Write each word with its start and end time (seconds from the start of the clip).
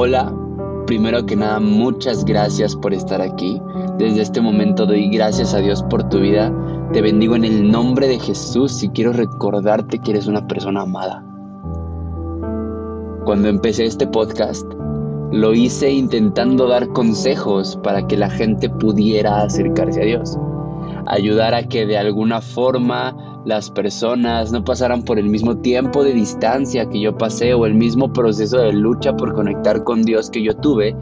Hola, 0.00 0.32
primero 0.86 1.26
que 1.26 1.34
nada 1.34 1.58
muchas 1.58 2.24
gracias 2.24 2.76
por 2.76 2.94
estar 2.94 3.20
aquí. 3.20 3.60
Desde 3.98 4.22
este 4.22 4.40
momento 4.40 4.86
doy 4.86 5.10
gracias 5.10 5.54
a 5.54 5.58
Dios 5.58 5.82
por 5.82 6.08
tu 6.08 6.20
vida. 6.20 6.54
Te 6.92 7.02
bendigo 7.02 7.34
en 7.34 7.44
el 7.44 7.68
nombre 7.68 8.06
de 8.06 8.20
Jesús 8.20 8.80
y 8.84 8.90
quiero 8.90 9.12
recordarte 9.12 9.98
que 9.98 10.12
eres 10.12 10.28
una 10.28 10.46
persona 10.46 10.82
amada. 10.82 11.24
Cuando 13.24 13.48
empecé 13.48 13.86
este 13.86 14.06
podcast, 14.06 14.72
lo 15.32 15.52
hice 15.52 15.90
intentando 15.90 16.68
dar 16.68 16.86
consejos 16.90 17.76
para 17.82 18.06
que 18.06 18.16
la 18.16 18.30
gente 18.30 18.70
pudiera 18.70 19.42
acercarse 19.42 20.00
a 20.00 20.04
Dios. 20.04 20.38
Ayudar 21.10 21.54
a 21.54 21.68
que 21.68 21.86
de 21.86 21.96
alguna 21.96 22.40
forma 22.40 23.42
las 23.44 23.70
personas 23.70 24.52
no 24.52 24.62
pasaran 24.62 25.02
por 25.02 25.18
el 25.18 25.28
mismo 25.28 25.56
tiempo 25.58 26.04
de 26.04 26.12
distancia 26.12 26.88
que 26.88 27.00
yo 27.00 27.16
pasé 27.16 27.54
o 27.54 27.64
el 27.66 27.74
mismo 27.74 28.12
proceso 28.12 28.58
de 28.58 28.72
lucha 28.72 29.16
por 29.16 29.34
conectar 29.34 29.84
con 29.84 30.02
Dios 30.02 30.28
que 30.30 30.42
yo 30.42 30.54
tuve, 30.54 30.94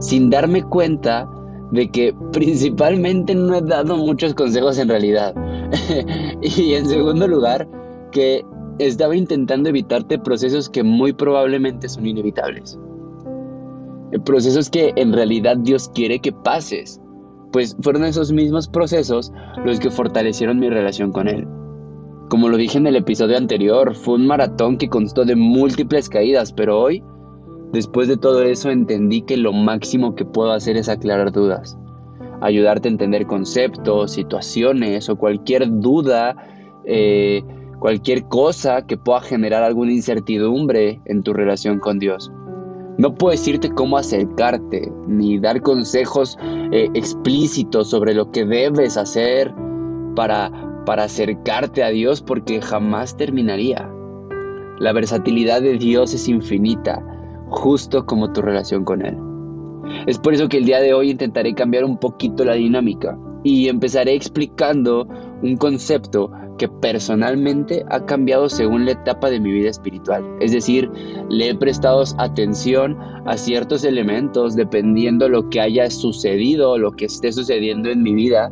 sin 0.00 0.28
darme 0.28 0.64
cuenta 0.64 1.28
de 1.70 1.88
que 1.88 2.14
principalmente 2.32 3.34
no 3.34 3.56
he 3.56 3.62
dado 3.62 3.96
muchos 3.96 4.34
consejos 4.34 4.78
en 4.78 4.88
realidad. 4.88 5.34
y 6.42 6.74
en 6.74 6.86
segundo 6.86 7.28
lugar, 7.28 7.68
que 8.10 8.44
estaba 8.78 9.14
intentando 9.16 9.68
evitarte 9.68 10.18
procesos 10.18 10.68
que 10.68 10.82
muy 10.82 11.12
probablemente 11.12 11.88
son 11.88 12.06
inevitables. 12.06 12.78
Procesos 14.24 14.70
que 14.70 14.92
en 14.96 15.12
realidad 15.12 15.56
Dios 15.58 15.90
quiere 15.92 16.20
que 16.20 16.32
pases, 16.32 17.00
pues 17.54 17.76
fueron 17.82 18.04
esos 18.04 18.32
mismos 18.32 18.66
procesos 18.66 19.32
los 19.64 19.78
que 19.78 19.88
fortalecieron 19.88 20.58
mi 20.58 20.68
relación 20.68 21.12
con 21.12 21.28
Él. 21.28 21.46
Como 22.28 22.48
lo 22.48 22.56
dije 22.56 22.78
en 22.78 22.88
el 22.88 22.96
episodio 22.96 23.36
anterior, 23.36 23.94
fue 23.94 24.16
un 24.16 24.26
maratón 24.26 24.76
que 24.76 24.88
constó 24.88 25.24
de 25.24 25.36
múltiples 25.36 26.08
caídas, 26.08 26.52
pero 26.52 26.80
hoy, 26.80 27.04
después 27.72 28.08
de 28.08 28.16
todo 28.16 28.42
eso, 28.42 28.70
entendí 28.70 29.22
que 29.22 29.36
lo 29.36 29.52
máximo 29.52 30.16
que 30.16 30.24
puedo 30.24 30.50
hacer 30.50 30.76
es 30.76 30.88
aclarar 30.88 31.30
dudas, 31.30 31.78
ayudarte 32.40 32.88
a 32.88 32.90
entender 32.90 33.24
conceptos, 33.28 34.10
situaciones 34.10 35.08
o 35.08 35.14
cualquier 35.14 35.78
duda, 35.78 36.34
eh, 36.84 37.44
cualquier 37.78 38.24
cosa 38.24 38.84
que 38.84 38.96
pueda 38.96 39.20
generar 39.20 39.62
alguna 39.62 39.92
incertidumbre 39.92 41.00
en 41.04 41.22
tu 41.22 41.32
relación 41.32 41.78
con 41.78 42.00
Dios. 42.00 42.32
No 42.98 43.14
puedo 43.14 43.32
decirte 43.32 43.70
cómo 43.70 43.96
acercarte, 43.96 44.92
ni 45.06 45.38
dar 45.38 45.62
consejos 45.62 46.38
eh, 46.72 46.88
explícitos 46.94 47.90
sobre 47.90 48.14
lo 48.14 48.30
que 48.30 48.44
debes 48.44 48.96
hacer 48.96 49.52
para 50.14 50.50
para 50.84 51.04
acercarte 51.04 51.82
a 51.82 51.88
Dios 51.88 52.22
porque 52.22 52.60
jamás 52.60 53.16
terminaría. 53.16 53.90
La 54.78 54.92
versatilidad 54.92 55.62
de 55.62 55.78
Dios 55.78 56.14
es 56.14 56.28
infinita, 56.28 57.02
justo 57.48 58.06
como 58.06 58.32
tu 58.32 58.42
relación 58.42 58.84
con 58.84 59.04
Él. 59.04 59.16
Es 60.06 60.18
por 60.18 60.34
eso 60.34 60.48
que 60.48 60.58
el 60.58 60.64
día 60.64 60.80
de 60.80 60.94
hoy 60.94 61.10
intentaré 61.10 61.54
cambiar 61.54 61.84
un 61.84 61.98
poquito 61.98 62.44
la 62.44 62.54
dinámica 62.54 63.18
y 63.42 63.68
empezaré 63.68 64.14
explicando 64.14 65.06
un 65.42 65.56
concepto 65.56 66.30
que 66.56 66.68
personalmente 66.68 67.84
ha 67.90 68.04
cambiado 68.04 68.48
según 68.48 68.84
la 68.84 68.92
etapa 68.92 69.30
de 69.30 69.40
mi 69.40 69.52
vida 69.52 69.70
espiritual. 69.70 70.24
Es 70.40 70.52
decir, 70.52 70.90
le 71.28 71.50
he 71.50 71.54
prestado 71.54 72.04
atención 72.18 72.96
a 73.26 73.36
ciertos 73.36 73.84
elementos 73.84 74.54
dependiendo 74.54 75.28
lo 75.28 75.48
que 75.48 75.60
haya 75.60 75.90
sucedido, 75.90 76.78
lo 76.78 76.92
que 76.92 77.06
esté 77.06 77.32
sucediendo 77.32 77.90
en 77.90 78.02
mi 78.02 78.14
vida 78.14 78.50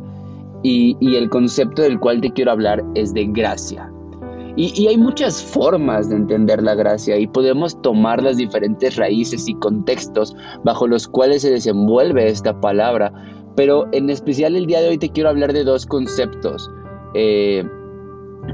y, 0.63 1.15
el 1.15 1.29
concepto 1.29 1.81
del 1.81 1.99
cual 1.99 2.21
te 2.21 2.31
quiero 2.31 2.51
hablar 2.51 2.83
es 2.95 3.13
de 3.13 3.25
gracia. 3.25 3.91
Y, 4.55 4.87
hay 4.87 4.97
muchas 4.97 5.43
formas 5.43 6.09
de 6.09 6.15
entender 6.15 6.61
la 6.61 6.75
gracia 6.75 7.17
y 7.17 7.27
podemos 7.27 7.81
tomar 7.81 8.21
las 8.21 8.37
diferentes 8.37 8.95
raíces 8.95 9.47
y 9.47 9.55
contextos 9.55 10.35
bajo 10.63 10.87
los 10.87 11.07
cuales 11.07 11.41
se 11.41 11.51
desenvuelve 11.51 12.27
esta 12.27 12.59
palabra. 12.61 13.11
Pero 13.55 13.87
en 13.91 14.09
especial 14.09 14.55
el 14.55 14.67
día 14.67 14.81
de 14.81 14.89
hoy 14.89 14.97
te 14.97 15.09
quiero 15.09 15.29
hablar 15.29 15.53
de 15.53 15.63
dos 15.63 15.85
conceptos. 15.85 16.71
Eh, 17.15 17.63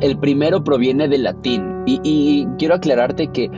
el 0.02 0.18
primero 0.18 0.64
proviene 0.64 1.08
del 1.08 1.24
latín 1.24 1.84
y, 1.86 2.46
quiero 2.58 2.76
aclararte 2.76 3.28
que 3.28 3.50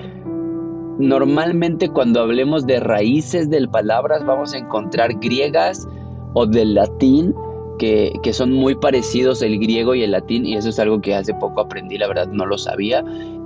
normalmente 0.98 1.90
cuando 1.90 2.22
hablemos 2.22 2.66
de 2.66 2.80
raíces 2.80 3.50
de 3.50 3.68
palabras 3.68 4.26
vamos 4.26 4.54
a 4.54 4.58
encontrar 4.58 5.20
griegas 5.20 5.88
o 6.34 6.46
del 6.46 6.76
latín 6.76 7.34
que, 7.78 8.34
son 8.34 8.54
muy 8.54 8.76
parecidos 8.76 9.42
el 9.42 9.60
griego 9.60 9.96
y 9.96 10.04
el 10.04 10.12
latín, 10.12 10.46
y 10.46 10.56
eso 10.56 10.70
es 10.70 10.78
algo 10.78 11.02
que 11.02 11.16
hace 11.16 11.34
poco 11.34 11.62
aprendí, 11.62 11.98
la 11.98 12.08
verdad 12.08 12.28
no 12.28 12.46
lo 12.46 12.58
sabía. 12.60 13.04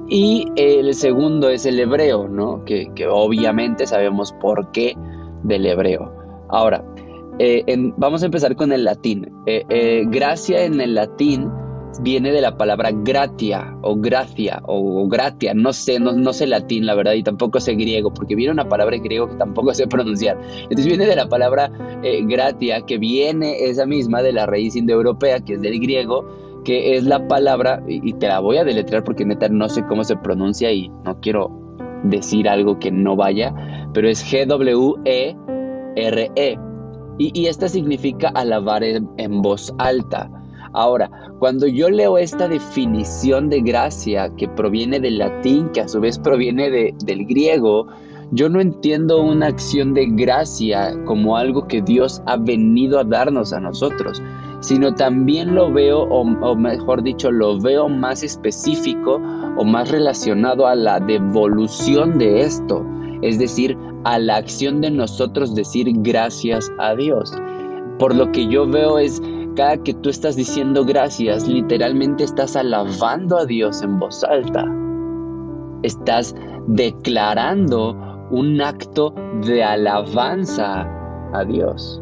Y 0.10 0.46
el 0.58 0.94
segundo 0.94 1.50
es 1.50 1.66
el 1.66 1.80
hebreo, 1.80 2.28
¿no? 2.28 2.66
Que, 2.66 2.92
obviamente 3.10 3.88
sabemos 3.88 4.34
por 4.34 4.72
qué 4.72 4.98
del 5.44 5.66
hebreo. 5.66 6.12
Ahora, 6.50 6.84
eh, 7.40 7.64
vamos 7.96 8.24
a 8.24 8.26
empezar 8.26 8.58
con 8.58 8.74
el 8.74 8.84
latín. 8.84 9.32
Eh, 9.46 9.64
eh, 9.70 10.04
gracia 10.10 10.66
en 10.66 10.82
el 10.82 10.96
latín 10.96 11.50
viene 12.02 12.32
de 12.32 12.42
la 12.42 12.58
palabra 12.58 12.92
gratia 12.92 13.76
o 13.82 13.96
gracia 13.96 14.62
o, 14.66 15.08
gratia, 15.08 15.54
no 15.54 15.74
sé, 15.74 16.00
no, 16.00 16.14
no, 16.14 16.34
sé 16.34 16.48
latín 16.48 16.86
la 16.86 16.96
verdad 16.96 17.14
y 17.14 17.24
tampoco 17.24 17.60
sé 17.60 17.76
griego 17.76 18.14
porque 18.14 18.36
viene 18.36 18.52
una 18.52 18.68
palabra 18.68 18.96
en 18.96 19.04
griego 19.04 19.30
que 19.30 19.36
tampoco 19.36 19.74
sé 19.74 19.88
pronunciar. 19.90 20.38
Entonces 20.64 20.86
viene 20.86 21.06
de 21.06 21.16
la 21.16 21.28
palabra 21.28 21.72
eh, 22.04 22.24
gratia 22.26 22.82
que 22.82 22.98
viene 22.98 23.66
esa 23.66 23.86
misma 23.86 24.22
de 24.22 24.34
la 24.34 24.46
raíz 24.46 24.76
indoeuropea 24.76 25.40
que 25.40 25.54
es 25.54 25.62
del 25.62 25.80
griego 25.80 26.26
que 26.64 26.96
es 26.96 27.04
la 27.04 27.28
palabra 27.28 27.84
y, 27.88 28.14
te 28.14 28.28
la 28.28 28.40
voy 28.40 28.58
a 28.58 28.64
deletrear 28.64 29.04
porque 29.04 29.24
neta 29.24 29.48
no 29.50 29.70
sé 29.70 29.86
cómo 29.86 30.04
se 30.04 30.18
pronuncia 30.18 30.72
y 30.72 30.90
no 31.06 31.20
quiero 31.22 31.52
decir 32.04 32.50
algo 32.50 32.80
que 32.80 32.92
no 32.92 33.16
vaya, 33.16 33.54
pero 33.94 34.10
es 34.10 34.26
G-W-E-R-E. 34.26 35.36
-E, 36.36 36.60
y, 37.18 37.32
y, 37.40 37.48
esta 37.48 37.70
significa 37.70 38.30
alabar 38.30 38.84
en 38.84 39.42
voz 39.42 39.74
alta. 39.78 40.30
Ahora, 40.76 41.10
cuando 41.40 41.68
yo 41.68 41.90
leo 41.90 42.18
esta 42.18 42.48
definición 42.50 43.50
de 43.50 43.62
gracia 43.62 44.30
que 44.36 44.48
proviene 44.50 45.00
del 45.00 45.20
latín, 45.20 45.70
que 45.70 45.82
a 45.82 45.88
su 45.88 46.02
vez 46.02 46.20
proviene 46.20 46.70
del 46.70 47.26
griego, 47.26 47.88
yo 48.32 48.50
no 48.50 48.60
entiendo 48.60 49.22
una 49.22 49.48
acción 49.48 49.94
de 49.94 50.08
gracia 50.08 50.94
como 51.06 51.38
algo 51.38 51.68
que 51.68 51.82
Dios 51.82 52.22
ha 52.26 52.36
venido 52.36 53.00
a 53.00 53.06
darnos 53.06 53.54
a 53.54 53.62
nosotros, 53.62 54.22
sino 54.60 54.94
también 54.96 55.56
lo 55.56 55.72
veo, 55.72 56.02
o, 56.02 56.56
mejor 56.56 57.04
dicho, 57.04 57.32
lo 57.32 57.60
veo 57.60 57.88
más 57.88 58.24
específico 58.24 59.22
o 59.58 59.64
más 59.64 59.92
relacionado 59.92 60.68
a 60.68 60.76
la 60.76 61.00
devolución 61.00 62.18
de 62.18 62.42
esto, 62.42 62.86
es 63.22 63.40
decir, 63.40 63.78
a 64.04 64.20
la 64.20 64.38
acción 64.38 64.82
de 64.82 64.92
nosotros 64.92 65.56
decir 65.56 65.88
gracias 65.98 66.72
a 66.80 66.96
Dios. 66.96 67.32
Por 67.98 68.14
lo 68.14 68.32
que 68.32 68.48
yo 68.48 68.68
veo 68.68 69.00
es 69.00 69.22
cada 69.56 69.78
que 69.78 69.94
tú 69.94 70.10
estás 70.10 70.36
diciendo 70.36 70.86
gracias, 70.86 71.48
literalmente 71.48 72.24
estás 72.24 72.56
alabando 72.56 73.38
a 73.38 73.46
Dios 73.46 73.82
en 73.82 74.00
voz 74.00 74.24
alta. 74.24 74.66
Estás 75.84 76.36
declarando 76.68 77.96
un 78.32 78.62
acto 78.62 79.14
de 79.46 79.64
alabanza 79.64 80.88
a 81.34 81.44
Dios. 81.46 82.02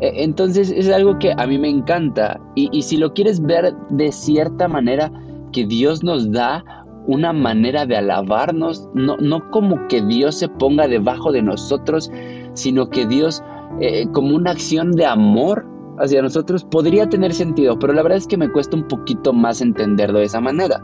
E, 0.00 0.24
entonces 0.24 0.70
es 0.70 0.90
algo 0.90 1.18
que 1.18 1.32
a 1.36 1.46
mí 1.46 1.58
me 1.58 1.68
encanta. 1.68 2.40
Y, 2.54 2.82
si 2.82 2.96
lo 2.96 3.12
quieres 3.12 3.40
ver 3.40 3.74
de 3.90 4.12
cierta 4.12 4.68
manera, 4.68 5.10
que 5.52 5.66
Dios 5.66 6.02
nos 6.02 6.30
da 6.32 6.64
una 7.06 7.32
manera 7.32 7.84
de 7.84 7.96
alabarnos, 7.96 8.88
no, 8.94 9.16
no 9.18 9.50
como 9.50 9.88
que 9.88 10.02
Dios 10.02 10.36
se 10.36 10.48
ponga 10.48 10.88
debajo 10.88 11.32
de 11.32 11.42
nosotros, 11.42 12.10
sino 12.54 12.88
que 12.88 13.06
Dios, 13.06 13.42
eh, 13.80 14.06
como 14.12 14.36
una 14.36 14.52
acción 14.52 14.92
de 14.92 15.06
amor, 15.06 15.66
hacia 15.98 16.22
nosotros 16.22 16.64
podría 16.64 17.08
tener 17.08 17.34
sentido, 17.34 17.78
pero 17.78 17.92
la 17.92 18.02
verdad 18.02 18.18
es 18.18 18.26
que 18.26 18.36
me 18.36 18.50
cuesta 18.50 18.76
un 18.76 18.88
poquito 18.88 19.32
más 19.32 19.60
entenderlo 19.60 20.18
de 20.18 20.26
esa 20.26 20.40
manera. 20.40 20.82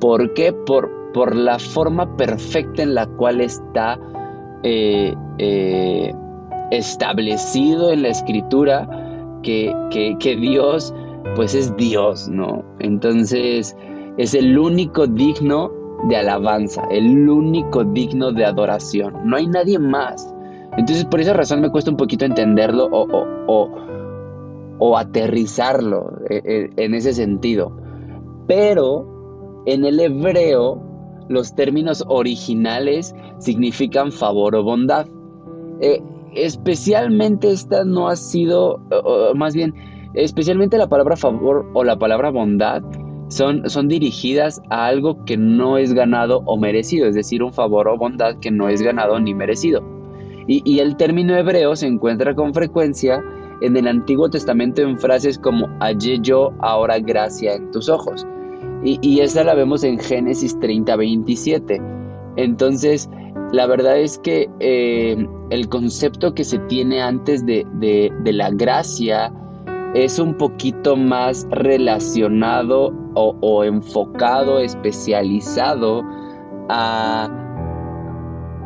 ¿Por 0.00 0.34
qué? 0.34 0.52
Por, 0.52 0.90
por 1.12 1.34
la 1.34 1.58
forma 1.58 2.16
perfecta 2.16 2.82
en 2.82 2.94
la 2.94 3.06
cual 3.06 3.40
está 3.40 3.98
eh, 4.62 5.14
eh, 5.38 6.14
establecido 6.70 7.92
en 7.92 8.02
la 8.02 8.08
escritura 8.08 8.88
que, 9.42 9.74
que 9.90 10.36
Dios 10.36 10.94
pues 11.34 11.54
es 11.54 11.76
Dios, 11.76 12.28
¿no? 12.28 12.64
Entonces 12.78 13.76
es 14.16 14.34
el 14.34 14.58
único 14.58 15.06
digno 15.06 15.70
de 16.08 16.16
alabanza, 16.16 16.82
el 16.90 17.28
único 17.28 17.84
digno 17.84 18.32
de 18.32 18.44
adoración. 18.44 19.14
No 19.24 19.36
hay 19.36 19.46
nadie 19.46 19.78
más. 19.78 20.34
Entonces 20.76 21.04
por 21.04 21.20
esa 21.20 21.32
razón 21.32 21.60
me 21.60 21.70
cuesta 21.70 21.90
un 21.90 21.96
poquito 21.96 22.24
entenderlo 22.24 22.88
aterrizarlo 24.96 26.18
eh, 26.28 26.42
eh, 26.44 26.70
en 26.76 26.94
ese 26.94 27.14
sentido. 27.14 27.76
Pero 28.46 29.62
en 29.66 29.84
el 29.84 30.00
hebreo 30.00 30.82
los 31.28 31.54
términos 31.54 32.04
originales 32.08 33.14
significan 33.38 34.12
favor 34.12 34.56
o 34.56 34.64
bondad. 34.64 35.06
Eh, 35.80 36.02
especialmente 36.34 37.50
esta 37.50 37.84
no 37.84 38.08
ha 38.08 38.16
sido, 38.16 38.80
más 39.34 39.54
bien, 39.54 39.74
especialmente 40.14 40.78
la 40.78 40.88
palabra 40.88 41.16
favor 41.16 41.70
o 41.74 41.84
la 41.84 41.98
palabra 41.98 42.30
bondad 42.30 42.82
son, 43.28 43.68
son 43.70 43.88
dirigidas 43.88 44.60
a 44.68 44.86
algo 44.86 45.24
que 45.24 45.36
no 45.36 45.78
es 45.78 45.94
ganado 45.94 46.42
o 46.44 46.58
merecido, 46.58 47.06
es 47.06 47.14
decir, 47.14 47.42
un 47.42 47.52
favor 47.52 47.88
o 47.88 47.96
bondad 47.96 48.38
que 48.40 48.50
no 48.50 48.68
es 48.68 48.82
ganado 48.82 49.18
ni 49.20 49.34
merecido. 49.34 49.82
Y, 50.46 50.80
el 50.80 50.96
término 50.96 51.36
hebreo 51.36 51.76
se 51.76 51.86
encuentra 51.86 52.34
con 52.34 52.52
frecuencia 52.52 53.22
en 53.62 53.76
el 53.76 53.86
Antiguo 53.86 54.28
Testamento 54.28 54.82
en 54.82 54.98
frases 54.98 55.38
como 55.38 55.68
hallé 55.80 56.18
yo 56.20 56.52
ahora 56.60 56.98
gracia 56.98 57.54
en 57.54 57.70
tus 57.70 57.88
ojos. 57.88 58.26
Y, 58.84 59.20
esa 59.20 59.44
la 59.44 59.54
vemos 59.54 59.84
en 59.84 59.96
Génesis 59.98 60.58
30, 60.58 60.96
27. 60.96 61.80
Entonces, 62.36 63.08
la 63.52 63.66
verdad 63.66 63.96
es 63.96 64.18
que 64.18 64.50
eh, 64.58 65.24
el 65.50 65.68
concepto 65.68 66.34
que 66.34 66.42
se 66.42 66.58
tiene 66.60 67.00
antes 67.00 67.46
de, 67.46 67.64
la 68.24 68.50
gracia 68.50 69.32
es 69.94 70.18
un 70.18 70.36
poquito 70.36 70.96
más 70.96 71.46
relacionado 71.50 72.92
o, 73.14 73.62
enfocado, 73.62 74.58
especializado 74.58 76.02
a, 76.68 77.30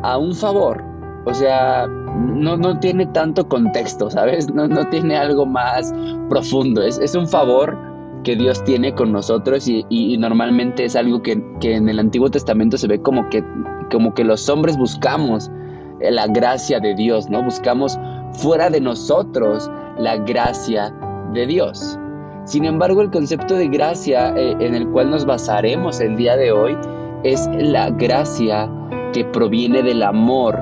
a 0.01 0.17
un 0.17 0.33
favor, 0.33 0.83
o 1.25 1.33
sea, 1.33 1.87
no, 2.17 2.57
no 2.57 2.79
tiene 2.79 3.05
tanto 3.07 3.47
contexto, 3.47 4.09
¿sabes? 4.09 4.53
No, 4.53 4.67
no 4.67 4.87
tiene 4.89 5.17
algo 5.17 5.45
más 5.45 5.93
profundo. 6.29 6.81
Es, 6.81 6.97
es, 6.99 7.15
un 7.15 7.27
favor 7.27 7.77
que 8.23 8.35
Dios 8.35 8.63
tiene 8.63 8.93
con 8.93 9.11
nosotros 9.11 9.67
y, 9.67 10.17
normalmente 10.17 10.85
es 10.85 10.95
algo 10.95 11.21
que, 11.21 11.41
que, 11.59 11.75
en 11.75 11.89
el 11.89 11.99
Antiguo 11.99 12.29
Testamento 12.29 12.77
se 12.77 12.87
ve 12.87 13.01
como 13.01 13.29
que, 13.29 13.43
como 13.91 14.13
que 14.13 14.23
los 14.23 14.49
hombres 14.49 14.77
buscamos 14.77 15.51
la 15.99 16.27
gracia 16.27 16.79
de 16.79 16.93
Dios, 16.95 17.29
¿no? 17.29 17.43
Buscamos 17.43 17.97
fuera 18.33 18.69
de 18.69 18.81
nosotros 18.81 19.69
la 19.97 20.17
gracia 20.17 20.93
de 21.33 21.45
Dios. 21.47 21.97
Sin 22.45 22.65
embargo, 22.65 23.01
el 23.01 23.11
concepto 23.11 23.55
de 23.55 23.67
gracia 23.67 24.33
eh, 24.35 24.55
en 24.59 24.73
el 24.75 24.87
cual 24.89 25.09
nos 25.09 25.25
basaremos 25.25 25.99
el 25.99 26.15
día 26.15 26.37
de 26.37 26.51
hoy 26.51 26.77
es 27.23 27.49
la 27.57 27.89
gracia 27.89 28.69
que 29.11 29.25
proviene 29.25 29.83
del 29.83 30.03
amor 30.03 30.57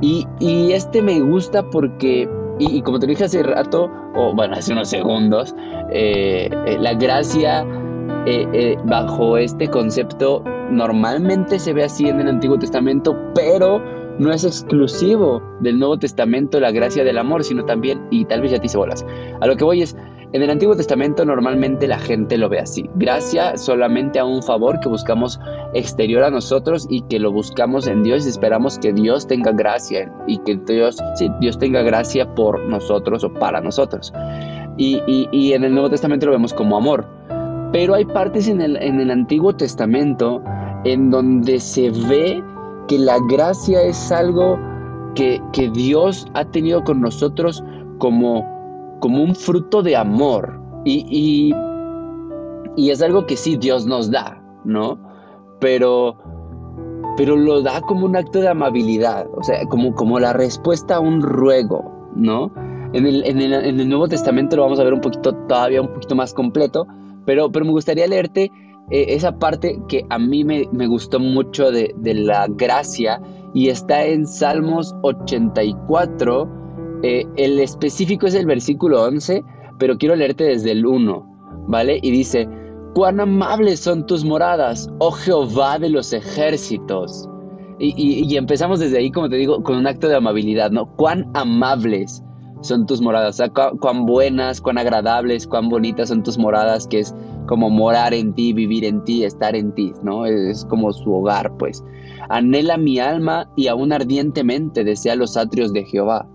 y, 0.00 0.72
este 0.72 1.02
me 1.02 1.20
gusta 1.20 1.68
porque, 1.70 2.28
y, 2.58 2.82
como 2.82 2.98
te 2.98 3.06
dije 3.06 3.24
hace 3.24 3.42
rato, 3.42 3.90
o 4.14 4.34
bueno, 4.34 4.54
hace 4.54 4.72
unos 4.72 4.88
segundos, 4.88 5.54
eh, 5.90 6.48
eh, 6.66 6.76
la 6.78 6.94
gracia 6.94 7.66
eh, 8.26 8.76
bajo 8.84 9.38
este 9.38 9.68
concepto 9.68 10.44
normalmente 10.70 11.58
se 11.58 11.72
ve 11.72 11.84
así 11.84 12.08
en 12.08 12.20
el 12.20 12.28
Antiguo 12.28 12.58
Testamento, 12.58 13.16
pero 13.34 13.82
no 14.18 14.32
es 14.32 14.44
exclusivo 14.44 15.42
del 15.60 15.78
Nuevo 15.78 15.98
Testamento 15.98 16.60
la 16.60 16.72
gracia 16.72 17.04
del 17.04 17.18
amor, 17.18 17.44
sino 17.44 17.64
también, 17.64 18.06
y 18.10 18.24
tal 18.24 18.42
vez 18.42 18.50
ya 18.52 18.58
te 18.58 18.66
hice 18.66 18.76
bolas, 18.76 19.04
a 19.40 19.46
lo 19.46 19.56
que 19.56 19.64
voy 19.64 19.82
es, 19.82 19.96
en 20.32 20.42
el 20.42 20.50
Antiguo 20.50 20.76
Testamento 20.76 21.24
normalmente 21.24 21.88
la 21.88 21.98
gente 21.98 22.36
lo 22.36 22.50
ve 22.50 22.60
así. 22.60 22.88
Gracia 22.96 23.56
solamente 23.56 24.18
a 24.18 24.26
un 24.26 24.42
favor 24.42 24.78
que 24.80 24.88
buscamos 24.88 25.40
exterior 25.72 26.22
a 26.22 26.30
nosotros 26.30 26.86
y 26.90 27.00
que 27.02 27.18
lo 27.18 27.32
buscamos 27.32 27.86
en 27.86 28.02
Dios 28.02 28.26
y 28.26 28.28
esperamos 28.28 28.78
que 28.78 28.92
Dios 28.92 29.26
tenga 29.26 29.52
gracia 29.52 30.12
y 30.26 30.38
que 30.38 30.56
Dios, 30.56 30.98
sí, 31.14 31.30
Dios 31.40 31.58
tenga 31.58 31.82
gracia 31.82 32.34
por 32.34 32.60
nosotros 32.66 33.24
o 33.24 33.32
para 33.32 33.60
nosotros. 33.62 34.12
Y, 34.76 35.02
y, 35.06 35.52
en 35.54 35.64
el 35.64 35.72
Nuevo 35.72 35.90
Testamento 35.90 36.26
lo 36.26 36.32
vemos 36.32 36.52
como 36.52 36.76
amor. 36.76 37.06
Pero 37.72 37.94
hay 37.94 38.04
partes 38.04 38.48
en 38.48 38.60
el, 38.60 38.76
en 38.76 39.00
el 39.00 39.10
Antiguo 39.10 39.54
Testamento 39.54 40.42
en 40.84 41.10
donde 41.10 41.58
se 41.58 41.90
ve 41.90 42.42
que 42.86 42.98
la 42.98 43.16
gracia 43.28 43.82
es 43.82 44.12
algo 44.12 44.58
que, 45.14 45.40
que 45.52 45.70
Dios 45.70 46.26
ha 46.34 46.44
tenido 46.44 46.84
con 46.84 47.00
nosotros 47.00 47.64
como 47.98 48.57
como 49.00 49.22
un 49.22 49.34
fruto 49.34 49.82
de 49.82 49.96
amor. 49.96 50.60
Y, 50.84 51.52
y, 52.76 52.90
es 52.90 53.02
algo 53.02 53.26
que 53.26 53.36
sí 53.36 53.56
Dios 53.56 53.86
nos 53.86 54.10
da, 54.10 54.42
¿no? 54.64 54.98
Pero, 55.60 56.16
pero 57.16 57.36
lo 57.36 57.60
da 57.62 57.80
como 57.82 58.06
un 58.06 58.16
acto 58.16 58.40
de 58.40 58.48
amabilidad, 58.48 59.26
o 59.34 59.42
sea, 59.42 59.66
como, 59.66 59.94
como 59.94 60.18
la 60.20 60.32
respuesta 60.32 60.96
a 60.96 61.00
un 61.00 61.20
ruego, 61.20 62.10
¿no? 62.14 62.52
En 62.92 63.06
el, 63.06 63.24
en 63.26 63.40
el, 63.40 63.52
en 63.52 63.80
el 63.80 63.88
Nuevo 63.88 64.08
Testamento 64.08 64.56
lo 64.56 64.62
vamos 64.62 64.80
a 64.80 64.84
ver 64.84 64.94
un 64.94 65.00
poquito, 65.00 65.34
todavía 65.48 65.82
un 65.82 65.92
poquito 65.92 66.14
más 66.14 66.32
completo, 66.32 66.86
pero, 67.26 67.50
pero 67.50 67.66
me 67.66 67.72
gustaría 67.72 68.06
leerte 68.06 68.50
eh, 68.90 69.06
esa 69.08 69.38
parte 69.38 69.82
que 69.88 70.06
a 70.08 70.18
mí 70.18 70.44
me, 70.44 70.66
me 70.72 70.86
gustó 70.86 71.20
mucho 71.20 71.70
de, 71.70 71.94
de, 71.98 72.14
la 72.14 72.46
gracia 72.48 73.20
y 73.52 73.68
está 73.68 74.04
en 74.04 74.26
Salmos 74.26 74.94
84, 75.02 76.48
eh, 77.02 77.24
el 77.36 77.60
específico 77.60 78.26
es 78.26 78.34
el 78.34 78.46
versículo 78.46 79.02
11, 79.04 79.44
pero 79.78 79.98
quiero 79.98 80.16
leerte 80.16 80.44
desde 80.44 80.72
el 80.72 80.84
1, 80.84 81.64
¿vale? 81.68 82.00
Y 82.02 82.10
dice, 82.10 82.48
cuán 82.94 83.20
amables 83.20 83.80
son 83.80 84.06
tus 84.06 84.24
moradas, 84.24 84.90
oh 84.98 85.12
Jehová 85.12 85.78
de 85.78 85.90
los 85.90 86.12
ejércitos. 86.12 87.28
Y, 87.80 88.36
empezamos 88.36 88.80
desde 88.80 88.98
ahí, 88.98 89.12
como 89.12 89.28
te 89.28 89.36
digo, 89.36 89.62
con 89.62 89.76
un 89.76 89.86
acto 89.86 90.08
de 90.08 90.16
amabilidad, 90.16 90.72
¿no? 90.72 90.96
Cuán 90.96 91.30
amables 91.34 92.24
son 92.60 92.86
tus 92.86 93.00
moradas, 93.00 93.40
o 93.40 93.78
cuán 93.78 94.04
buenas, 94.04 94.60
cuán 94.60 94.78
agradables, 94.78 95.46
cuán 95.46 95.68
bonitas 95.68 96.08
son 96.08 96.24
tus 96.24 96.38
moradas, 96.38 96.88
que 96.88 96.98
es 96.98 97.14
como 97.46 97.70
morar 97.70 98.14
en 98.14 98.34
ti, 98.34 98.52
vivir 98.52 98.84
en 98.84 99.04
ti, 99.04 99.22
estar 99.22 99.54
en 99.54 99.72
ti, 99.74 99.92
¿no? 100.02 100.26
Es 100.26 100.64
como 100.64 100.92
su 100.92 101.12
hogar, 101.14 101.56
pues. 101.56 101.84
Anhela 102.30 102.76
mi 102.78 102.98
alma 102.98 103.48
y 103.54 103.68
aún 103.68 103.92
ardientemente 103.92 104.82
desea 104.82 105.14
los 105.14 105.36
atrios 105.36 105.72
de 105.72 105.84
Jehová. 105.84 106.28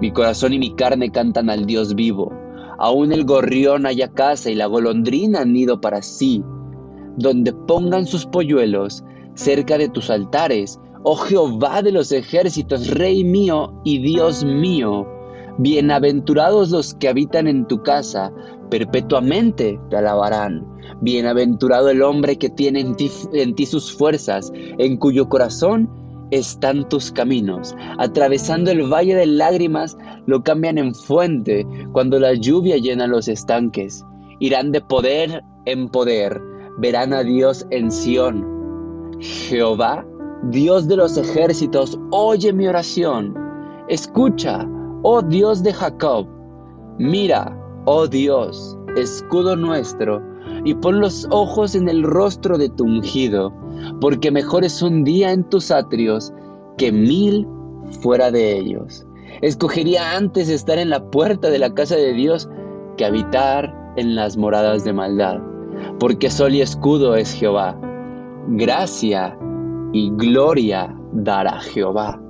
Mi 0.00 0.12
corazón 0.12 0.52
y 0.52 0.58
mi 0.58 0.74
carne 0.74 1.10
cantan 1.10 1.50
al 1.50 1.66
Dios 1.66 1.94
vivo. 1.94 2.32
Aún 2.78 3.12
el 3.12 3.24
gorrión 3.24 3.86
haya 3.86 4.08
casa 4.08 4.50
y 4.50 4.54
la 4.54 4.66
golondrina 4.66 5.44
nido 5.44 5.80
para 5.80 6.02
sí. 6.02 6.42
Donde 7.16 7.52
pongan 7.52 8.06
sus 8.06 8.26
polluelos 8.26 9.04
cerca 9.34 9.78
de 9.78 9.88
tus 9.88 10.10
altares, 10.10 10.80
oh 11.02 11.16
Jehová 11.16 11.82
de 11.82 11.92
los 11.92 12.10
ejércitos, 12.12 12.88
Rey 12.88 13.24
mío 13.24 13.80
y 13.84 13.98
Dios 13.98 14.44
mío. 14.44 15.06
Bienaventurados 15.58 16.70
los 16.70 16.94
que 16.94 17.08
habitan 17.08 17.46
en 17.46 17.66
tu 17.66 17.82
casa, 17.82 18.32
perpetuamente 18.70 19.78
te 19.88 19.96
alabarán. 19.96 20.66
Bienaventurado 21.00 21.90
el 21.90 22.02
hombre 22.02 22.38
que 22.38 22.50
tiene 22.50 22.80
en 22.80 22.96
ti, 22.96 23.10
en 23.32 23.54
ti 23.54 23.66
sus 23.66 23.92
fuerzas, 23.92 24.52
en 24.54 24.96
cuyo 24.96 25.28
corazón 25.28 25.88
están 26.34 26.88
tus 26.88 27.12
caminos. 27.12 27.74
Atravesando 27.98 28.70
el 28.70 28.92
valle 28.92 29.14
de 29.14 29.26
lágrimas, 29.26 29.96
lo 30.26 30.42
cambian 30.42 30.78
en 30.78 30.94
fuente 30.94 31.66
cuando 31.92 32.18
la 32.18 32.34
lluvia 32.34 32.76
llena 32.76 33.06
los 33.06 33.28
estanques. 33.28 34.04
Irán 34.40 34.72
de 34.72 34.80
poder 34.80 35.42
en 35.64 35.88
poder, 35.88 36.40
verán 36.78 37.12
a 37.12 37.22
Dios 37.22 37.66
en 37.70 37.90
Sión. 37.90 38.44
Jehová, 39.20 40.04
Dios 40.50 40.88
de 40.88 40.96
los 40.96 41.16
ejércitos, 41.16 41.98
oye 42.10 42.52
mi 42.52 42.66
oración. 42.66 43.34
Escucha, 43.88 44.68
oh 45.02 45.22
Dios 45.22 45.62
de 45.62 45.72
Jacob. 45.72 46.26
Mira, 46.98 47.56
oh 47.84 48.08
Dios, 48.08 48.76
escudo 48.96 49.56
nuestro, 49.56 50.20
y 50.64 50.74
pon 50.74 51.00
los 51.00 51.26
ojos 51.30 51.74
en 51.74 51.88
el 51.88 52.02
rostro 52.02 52.58
de 52.58 52.68
tu 52.68 52.84
ungido 52.84 53.52
porque 54.00 54.30
mejor 54.30 54.64
es 54.64 54.82
un 54.82 55.04
día 55.04 55.32
en 55.32 55.44
tus 55.44 55.70
atrios 55.70 56.32
que 56.76 56.92
mil 56.92 57.46
fuera 58.00 58.30
de 58.30 58.58
ellos. 58.58 59.06
Escogería 59.42 60.16
antes 60.16 60.48
estar 60.48 60.78
en 60.78 60.90
la 60.90 61.10
puerta 61.10 61.50
de 61.50 61.58
la 61.58 61.74
casa 61.74 61.96
de 61.96 62.12
Dios 62.12 62.48
que 62.96 63.04
habitar 63.04 63.74
en 63.96 64.14
las 64.14 64.36
moradas 64.36 64.84
de 64.84 64.92
maldad, 64.92 65.40
porque 65.98 66.30
sol 66.30 66.54
y 66.54 66.60
escudo 66.60 67.16
es 67.16 67.32
Jehová. 67.32 67.78
Gracia 68.48 69.36
y 69.92 70.10
gloria 70.10 70.94
dará 71.12 71.60
Jehová. 71.60 72.20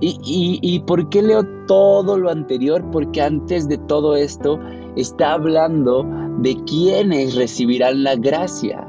¿Y, 0.00 0.18
y, 0.24 0.58
y 0.62 0.80
por 0.80 1.08
qué 1.08 1.22
leo 1.22 1.42
todo 1.66 2.18
lo 2.18 2.30
anterior? 2.30 2.84
Porque 2.90 3.20
antes 3.20 3.68
de 3.68 3.78
todo 3.78 4.16
esto 4.16 4.58
está 4.96 5.32
hablando 5.32 6.06
de 6.38 6.56
quienes 6.64 7.34
recibirán 7.34 8.04
la 8.04 8.16
gracia. 8.16 8.88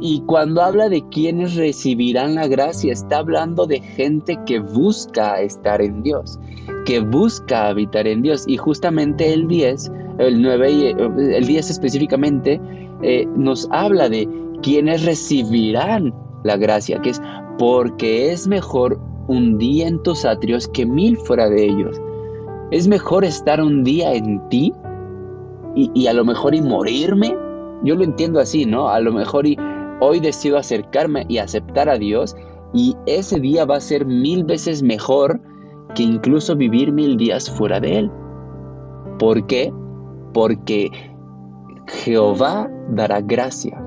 Y 0.00 0.22
cuando 0.26 0.62
habla 0.62 0.88
de 0.88 1.06
quienes 1.08 1.56
recibirán 1.56 2.34
la 2.34 2.46
gracia, 2.46 2.92
está 2.92 3.18
hablando 3.18 3.66
de 3.66 3.80
gente 3.80 4.38
que 4.46 4.60
busca 4.60 5.40
estar 5.40 5.80
en 5.82 6.02
Dios, 6.02 6.38
que 6.84 7.00
busca 7.00 7.68
habitar 7.68 8.06
en 8.06 8.22
Dios. 8.22 8.44
Y 8.46 8.56
justamente 8.56 9.32
el 9.32 9.46
10, 9.48 9.92
el 10.18 10.42
9, 10.42 10.96
el 11.36 11.46
10 11.46 11.70
específicamente, 11.70 12.60
eh, 13.02 13.26
nos 13.36 13.68
habla 13.70 14.08
de 14.08 14.28
quienes 14.62 15.04
recibirán 15.04 16.14
la 16.44 16.56
gracia, 16.56 17.00
que 17.00 17.10
es 17.10 17.22
porque 17.58 18.32
es 18.32 18.46
mejor 18.46 19.00
un 19.26 19.58
día 19.58 19.88
en 19.88 20.02
tus 20.02 20.24
atrios 20.24 20.68
que 20.68 20.86
mil 20.86 21.16
fuera 21.18 21.48
de 21.48 21.64
ellos. 21.64 22.00
Es 22.70 22.86
mejor 22.86 23.24
estar 23.24 23.60
un 23.60 23.82
día 23.82 24.14
en 24.14 24.46
ti 24.48 24.72
y, 25.94 26.06
a 26.06 26.12
lo 26.12 26.24
mejor 26.24 26.54
y 26.54 26.62
morirme. 26.62 27.36
Yo 27.84 27.94
lo 27.94 28.04
entiendo 28.04 28.40
así, 28.40 28.64
¿no? 28.64 28.88
A 28.88 28.98
lo 29.00 29.12
mejor 29.12 29.46
y 29.46 29.56
Hoy 30.00 30.20
decido 30.20 30.58
acercarme 30.58 31.26
y 31.28 31.38
aceptar 31.38 31.88
a 31.88 31.98
Dios 31.98 32.36
y 32.72 32.94
ese 33.06 33.40
día 33.40 33.64
va 33.64 33.76
a 33.76 33.80
ser 33.80 34.06
mil 34.06 34.44
veces 34.44 34.82
mejor 34.82 35.40
que 35.94 36.04
incluso 36.04 36.54
vivir 36.54 36.92
mil 36.92 37.16
días 37.16 37.50
fuera 37.50 37.80
de 37.80 37.98
Él. 37.98 38.10
¿Por 39.18 39.46
qué? 39.46 39.72
Porque 40.32 40.90
Jehová 41.88 42.70
dará 42.90 43.20
gracia. 43.20 43.82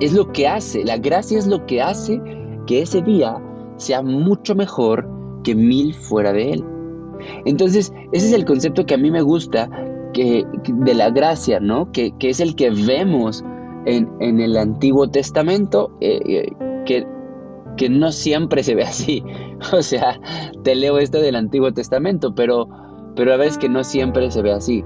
Es 0.00 0.12
lo 0.12 0.32
que 0.32 0.48
hace, 0.48 0.84
la 0.84 0.96
gracia 0.96 1.38
es 1.38 1.46
lo 1.46 1.66
que 1.66 1.82
hace 1.82 2.20
que 2.66 2.82
ese 2.82 3.02
día 3.02 3.36
sea 3.76 4.02
mucho 4.02 4.56
mejor 4.56 5.08
que 5.44 5.54
mil 5.54 5.94
fuera 5.94 6.32
de 6.32 6.52
Él. 6.54 6.64
Entonces, 7.44 7.92
ese 8.12 8.26
es 8.26 8.32
el 8.32 8.44
concepto 8.44 8.86
que 8.86 8.94
a 8.94 8.98
mí 8.98 9.10
me 9.10 9.22
gusta 9.22 9.68
que, 10.12 10.46
de 10.64 10.94
la 10.94 11.10
gracia, 11.10 11.60
¿no? 11.60 11.90
Que, 11.92 12.12
es 12.20 12.40
el 12.40 12.54
que 12.54 12.70
vemos 12.70 13.44
en, 13.86 14.40
el 14.40 14.56
Antiguo 14.56 15.08
Testamento, 15.08 15.90
eh, 16.00 16.20
eh, 16.26 16.52
que, 16.84 17.06
que 17.76 17.88
no 17.88 18.12
siempre 18.12 18.62
se 18.62 18.74
ve 18.74 18.82
así. 18.84 19.24
O 19.72 19.82
sea, 19.82 20.18
te 20.62 20.74
leo 20.74 20.96
esto 20.98 21.20
del 21.20 21.36
Antiguo 21.36 21.72
Testamento, 21.72 22.34
pero, 22.34 22.66
pero 23.14 23.34
a 23.34 23.36
veces 23.36 23.58
que 23.58 23.68
no 23.68 23.84
siempre 23.84 24.30
se 24.30 24.40
ve 24.40 24.52
así. 24.52 24.84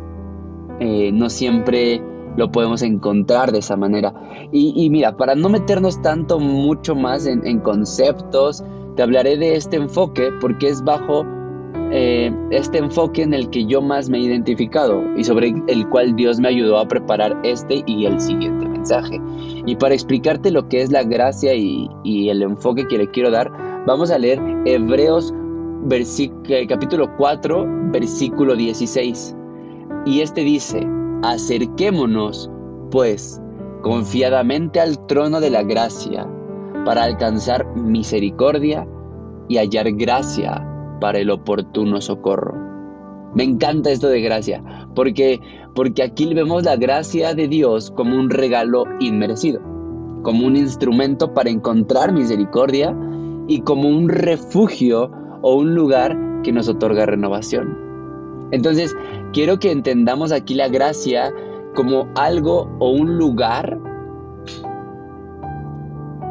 Eh, 0.80 1.12
no 1.12 1.30
siempre 1.30 2.02
lo 2.36 2.50
podemos 2.50 2.82
encontrar 2.82 3.52
de 3.52 3.60
esa 3.60 3.76
manera. 3.76 4.12
Y, 4.50 4.88
mira, 4.90 5.16
para 5.16 5.34
no 5.34 5.48
meternos 5.48 6.02
tanto 6.02 6.40
mucho 6.40 6.94
más 6.94 7.26
en, 7.26 7.60
conceptos, 7.60 8.64
te 8.96 9.02
hablaré 9.02 9.36
de 9.36 9.56
este 9.56 9.76
enfoque 9.76 10.30
porque 10.40 10.68
es 10.68 10.82
bajo 10.82 11.24
eh, 11.90 12.32
este 12.50 12.78
enfoque 12.78 13.22
en 13.22 13.34
el 13.34 13.50
que 13.50 13.66
yo 13.66 13.80
más 13.80 14.08
me 14.08 14.18
he 14.18 14.22
identificado 14.22 15.02
y 15.16 15.24
sobre 15.24 15.54
el 15.68 15.88
cual 15.88 16.16
Dios 16.16 16.40
me 16.40 16.48
ayudó 16.48 16.78
a 16.78 16.88
preparar 16.88 17.38
este 17.44 17.82
y 17.86 18.06
el 18.06 18.20
siguiente 18.20 18.68
mensaje. 18.68 19.20
Y 19.66 19.76
para 19.76 19.94
explicarte 19.94 20.50
lo 20.50 20.68
que 20.68 20.82
es 20.82 20.90
la 20.90 21.04
gracia 21.04 21.54
y, 21.54 21.88
el 22.04 22.42
enfoque 22.42 22.86
que 22.88 22.98
le 22.98 23.10
quiero 23.10 23.30
dar, 23.30 23.50
vamos 23.86 24.10
a 24.10 24.18
leer 24.18 24.40
Hebreos 24.64 25.32
eh, 25.90 26.66
capítulo 26.66 27.14
4, 27.16 27.66
versículo 27.92 28.56
16. 28.56 29.36
Y 30.06 30.20
este 30.20 30.42
dice, 30.42 30.86
Acerquémonos, 31.22 32.50
pues, 32.90 33.40
confiadamente 33.82 34.80
al 34.80 35.06
trono 35.06 35.40
de 35.40 35.50
la 35.50 35.62
gracia, 35.62 36.28
para 36.84 37.04
alcanzar 37.04 37.66
misericordia 37.76 38.86
y 39.48 39.58
hallar 39.58 39.92
gracia 39.92 40.68
para 41.00 41.18
el 41.18 41.30
oportuno 41.30 42.00
socorro. 42.00 42.54
Me 43.34 43.42
encanta 43.42 43.90
esto 43.90 44.08
de 44.08 44.20
gracia, 44.20 44.62
porque, 44.94 45.40
porque 45.74 46.02
aquí 46.02 46.32
vemos 46.34 46.64
la 46.64 46.76
gracia 46.76 47.34
de 47.34 47.48
Dios 47.48 47.90
como 47.90 48.16
un 48.16 48.30
regalo 48.30 48.84
inmerecido, 49.00 49.60
como 50.22 50.46
un 50.46 50.56
instrumento 50.56 51.34
para 51.34 51.50
encontrar 51.50 52.12
misericordia 52.12 52.96
y 53.48 53.60
como 53.62 53.88
un 53.88 54.08
refugio 54.08 55.10
o 55.42 55.56
un 55.56 55.74
lugar 55.74 56.16
que 56.44 56.52
nos 56.52 56.68
otorga 56.68 57.06
renovación. 57.06 57.76
Entonces, 58.52 58.94
quiero 59.32 59.58
que 59.58 59.72
entendamos 59.72 60.30
aquí 60.30 60.54
la 60.54 60.68
gracia 60.68 61.32
como 61.74 62.06
algo 62.14 62.70
o 62.78 62.90
un 62.90 63.18
lugar, 63.18 63.78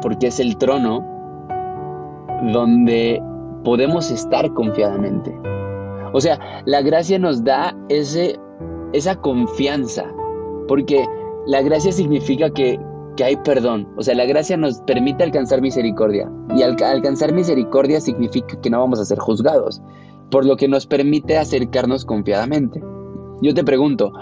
porque 0.00 0.28
es 0.28 0.40
el 0.40 0.56
trono 0.56 1.04
donde 2.52 3.22
podemos 3.64 4.10
estar 4.10 4.52
confiadamente. 4.54 5.34
O 6.12 6.20
sea, 6.20 6.38
la 6.64 6.82
gracia 6.82 7.18
nos 7.18 7.42
da 7.42 7.76
ese, 7.88 8.38
esa 8.92 9.16
confianza, 9.16 10.04
porque 10.68 11.04
la 11.46 11.62
gracia 11.62 11.90
significa 11.90 12.50
que, 12.50 12.78
que 13.16 13.24
hay 13.24 13.36
perdón. 13.36 13.88
O 13.96 14.02
sea, 14.02 14.14
la 14.14 14.26
gracia 14.26 14.56
nos 14.56 14.80
permite 14.82 15.24
alcanzar 15.24 15.60
misericordia. 15.60 16.30
Y 16.56 16.62
al, 16.62 16.76
alcanzar 16.82 17.32
misericordia 17.32 18.00
significa 18.00 18.60
que 18.60 18.70
no 18.70 18.78
vamos 18.78 19.00
a 19.00 19.04
ser 19.04 19.18
juzgados, 19.18 19.82
por 20.30 20.46
lo 20.46 20.56
que 20.56 20.68
nos 20.68 20.86
permite 20.86 21.36
acercarnos 21.36 22.04
confiadamente. 22.04 22.80
Yo 23.42 23.52
te 23.54 23.64
pregunto, 23.64 24.12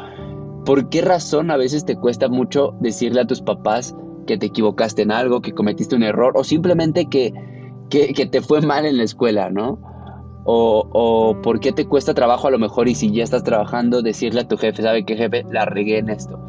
¿por 0.64 0.88
qué 0.88 1.02
razón 1.02 1.50
a 1.50 1.56
veces 1.56 1.84
te 1.84 1.96
cuesta 1.96 2.28
mucho 2.28 2.75
decirle 2.80 3.20
a 3.20 3.26
tus 3.26 3.42
papás 3.42 3.94
que 4.26 4.38
te 4.38 4.46
equivocaste 4.46 5.02
en 5.02 5.12
algo, 5.12 5.42
que 5.42 5.52
cometiste 5.52 5.94
un 5.94 6.04
error 6.04 6.32
o 6.37 6.44
simplemente 6.44 7.06
que, 7.06 7.34
que, 7.92 8.26
te 8.26 8.40
fue 8.40 8.62
mal 8.62 8.87
en 8.87 8.96
la 8.96 9.04
escuela, 9.04 9.50
¿no? 9.50 9.78
O, 10.44 11.37
por 11.42 11.61
qué 11.61 11.72
te 11.72 11.87
cuesta 11.87 12.14
trabajo 12.14 12.49
a 12.49 12.50
lo 12.50 12.58
mejor 12.58 12.88
y 12.88 12.94
si 12.94 13.12
ya 13.12 13.22
estás 13.22 13.44
trabajando 13.44 14.02
decirle 14.02 14.40
a 14.40 14.49
tu 14.49 14.56
jefe, 14.56 14.82
¿sabe 14.82 15.04
qué 15.04 15.16
jefe? 15.16 15.44
La 15.50 15.66
regué 15.66 15.99
en 15.99 16.08
esto. 16.08 16.40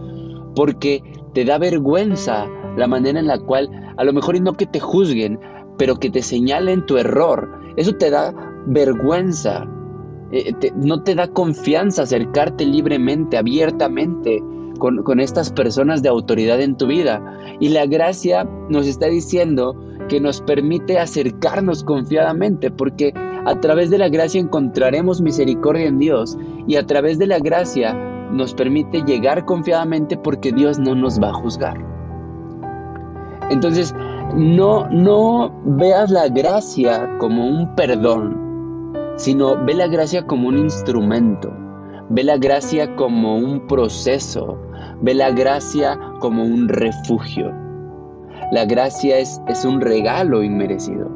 Porque 0.56 1.04
te 1.34 1.46
da 1.46 1.58
vergüenza 1.58 2.48
la 2.78 2.88
manera 2.88 3.20
en 3.20 3.28
la 3.28 3.38
cual, 3.40 3.70
a 3.98 4.04
lo 4.04 4.14
mejor 4.14 4.36
y 4.36 4.40
no 4.40 4.54
que 4.54 4.66
te 4.66 4.80
juzguen, 4.80 5.40
pero 5.78 5.98
que 5.98 6.10
te 6.10 6.22
señalen 6.22 6.86
tu 6.86 6.98
error. 6.98 7.60
Eso 7.76 7.94
te 7.94 8.10
da 8.10 8.34
vergüenza. 8.66 9.68
Eh, 10.32 10.54
no 10.76 11.04
te 11.04 11.14
da 11.14 11.28
confianza 11.28 12.04
acercarte 12.04 12.66
libremente, 12.66 13.38
abiertamente 13.38 14.42
con 14.80 15.20
estas 15.20 15.52
personas 15.52 16.02
de 16.02 16.10
autoridad 16.10 16.60
en 16.60 16.76
tu 16.78 16.88
vida. 16.88 17.22
Y 17.60 17.70
la 17.70 17.86
gracia 17.86 18.50
nos 18.70 18.88
está 18.88 19.08
diciendo 19.08 19.76
que 20.14 20.20
nos 20.20 20.42
permite 20.42 21.00
acercarnos 21.00 21.84
confiadamente, 21.84 22.70
porque 22.70 23.14
a 23.16 23.60
través 23.60 23.90
de 23.90 23.98
la 23.98 24.10
gracia 24.10 24.40
encontraremos 24.40 25.22
misericordia 25.22 25.88
en 25.88 25.98
Dios 25.98 26.38
y 26.68 26.76
a 26.76 26.86
través 26.86 27.18
de 27.18 27.26
la 27.26 27.40
gracia 27.40 27.96
nos 28.32 28.54
permite 28.54 29.02
llegar 29.02 29.44
confiadamente 29.46 30.16
porque 30.16 30.52
Dios 30.52 30.78
no 30.78 30.94
nos 30.94 31.20
va 31.20 31.30
a 31.30 31.34
juzgar. 31.34 31.84
Entonces, 33.50 33.96
no, 34.36 34.88
no 34.92 35.52
veas 35.66 36.12
la 36.12 36.28
gracia 36.28 37.18
como 37.18 37.48
un 37.48 37.74
perdón, 37.74 38.94
sino 39.16 39.66
ve 39.66 39.74
la 39.74 39.88
gracia 39.88 40.28
como 40.28 40.48
un 40.48 40.60
instrumento, 40.60 41.52
ve 42.12 42.24
la 42.24 42.38
gracia 42.38 42.96
como 42.96 43.36
un 43.36 43.66
proceso, 43.66 44.60
ve 45.02 45.16
la 45.16 45.32
gracia 45.32 46.00
como 46.20 46.44
un 46.44 46.70
refugio. 46.70 47.63
La 48.54 48.66
gracia 48.66 49.18
es, 49.18 49.42
es 49.48 49.66
un 49.66 49.82
regalo 49.82 50.44
inmerecido. 50.44 51.10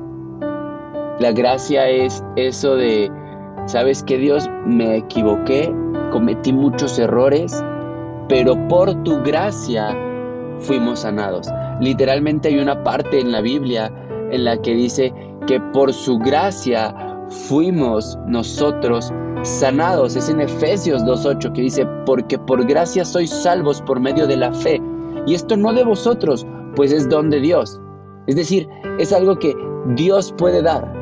La 1.19 1.31
gracia 1.33 1.87
es 1.87 2.23
eso 2.35 2.75
de, 2.75 3.11
¿sabes 3.67 4.01
que 4.01 4.17
Dios? 4.17 4.49
Me 4.65 4.97
equivoqué, 4.97 5.71
cometí 6.11 6.51
muchos 6.51 6.97
errores, 6.97 7.63
pero 8.27 8.55
por 8.67 9.03
tu 9.03 9.21
gracia 9.21 9.95
fuimos 10.61 11.01
sanados. 11.01 11.47
Literalmente 11.79 12.47
hay 12.47 12.57
una 12.57 12.83
parte 12.83 13.19
en 13.19 13.31
la 13.31 13.41
Biblia 13.41 13.93
en 14.31 14.43
la 14.43 14.59
que 14.59 14.73
dice 14.73 15.13
que 15.45 15.61
por 15.61 15.93
su 15.93 16.17
gracia 16.17 16.91
fuimos 17.29 18.17
nosotros 18.25 19.13
sanados. 19.43 20.15
Es 20.15 20.27
en 20.29 20.41
Efesios 20.41 21.03
2.8 21.03 21.53
que 21.53 21.61
dice, 21.61 21.85
porque 22.07 22.39
por 22.39 22.65
gracia 22.65 23.05
sois 23.05 23.29
salvos 23.29 23.79
por 23.83 23.99
medio 23.99 24.25
de 24.25 24.37
la 24.37 24.51
fe. 24.51 24.81
Y 25.27 25.35
esto 25.35 25.55
no 25.55 25.73
de 25.73 25.83
vosotros, 25.83 26.47
pues 26.77 26.91
es 26.91 27.09
don 27.09 27.31
de 27.31 27.41
Dios. 27.41 27.81
Es 28.27 28.35
decir, 28.35 28.69
es 28.99 29.11
algo 29.11 29.39
que 29.39 29.55
Dios 29.95 30.33
puede 30.37 30.61
dar. 30.61 30.93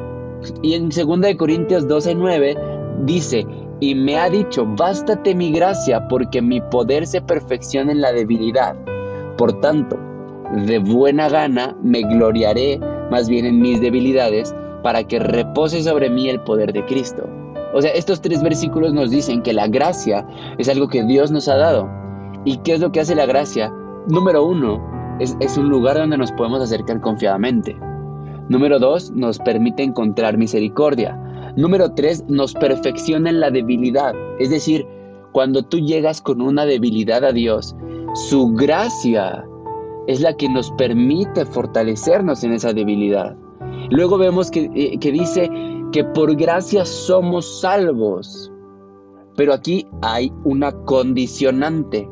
Y 0.62 0.74
en 0.74 0.90
2 0.90 1.36
Corintios 1.38 1.86
12.9 1.86 3.04
dice, 3.06 3.46
y 3.82 3.94
me 3.94 4.18
ha 4.18 4.30
dicho, 4.30 4.66
bástate 4.66 5.36
mi 5.36 5.52
gracia, 5.52 6.08
porque 6.08 6.42
mi 6.42 6.62
poder 6.62 7.06
se 7.06 7.22
perfecciona 7.22 7.92
en 7.92 8.00
la 8.00 8.14
debilidad. 8.14 8.74
Por 9.38 9.60
tanto, 9.60 10.00
de 10.66 10.80
buena 10.80 11.28
gana 11.28 11.76
me 11.84 12.04
gloriaré 12.04 12.80
más 13.12 13.28
bien 13.28 13.46
en 13.46 13.60
mis 13.60 13.82
debilidades 13.82 14.56
para 14.82 15.04
que 15.04 15.20
repose 15.20 15.84
sobre 15.84 16.10
mí 16.10 16.30
el 16.30 16.40
poder 16.40 16.72
de 16.72 16.86
Cristo. 16.86 17.28
O 17.74 17.82
sea, 17.82 17.92
estos 17.92 18.22
tres 18.22 18.42
versículos 18.42 18.94
nos 18.94 19.12
dicen 19.12 19.42
que 19.42 19.52
la 19.52 19.68
gracia 19.68 20.26
es 20.58 20.70
algo 20.70 20.88
que 20.88 21.04
Dios 21.04 21.32
nos 21.32 21.50
ha 21.50 21.58
dado. 21.58 21.90
¿Y 22.46 22.60
qué 22.60 22.76
es 22.76 22.80
lo 22.80 22.94
que 22.94 23.02
hace 23.02 23.14
la 23.14 23.26
gracia? 23.26 23.74
Número 24.08 24.46
uno, 24.46 24.95
es, 25.20 25.58
un 25.58 25.70
lugar 25.70 25.98
donde 25.98 26.18
nos 26.18 26.32
podemos 26.34 26.62
acercar 26.62 27.02
confiadamente. 27.02 27.76
Número 28.50 28.80
dos, 28.80 29.12
nos 29.12 29.40
permite 29.40 29.84
encontrar 29.84 30.38
misericordia. 30.38 31.20
Número 31.56 31.94
tres, 31.94 32.24
nos 32.28 32.54
perfecciona 32.54 33.30
en 33.30 33.40
la 33.40 33.50
debilidad. 33.50 34.14
Es 34.40 34.50
decir, 34.50 34.86
cuando 35.32 35.64
tú 35.64 35.80
llegas 35.80 36.22
con 36.22 36.42
una 36.42 36.66
debilidad 36.66 37.24
a 37.24 37.32
Dios, 37.32 37.76
su 38.30 38.54
gracia 38.54 39.46
es 40.08 40.22
la 40.22 40.36
que 40.36 40.50
nos 40.50 40.72
permite 40.72 41.46
fortalecernos 41.46 42.44
en 42.44 42.54
esa 42.54 42.74
debilidad. 42.74 43.36
Luego 43.90 44.18
vemos 44.18 44.50
eh, 44.54 44.98
que, 45.00 45.12
dice 45.12 45.50
que 45.92 46.04
por 46.04 46.36
gracia 46.36 46.86
somos 46.86 47.62
salvos. 47.62 48.52
Pero 49.36 49.54
aquí 49.54 49.88
hay 50.02 50.32
una 50.44 50.72
condicionante 50.72 52.10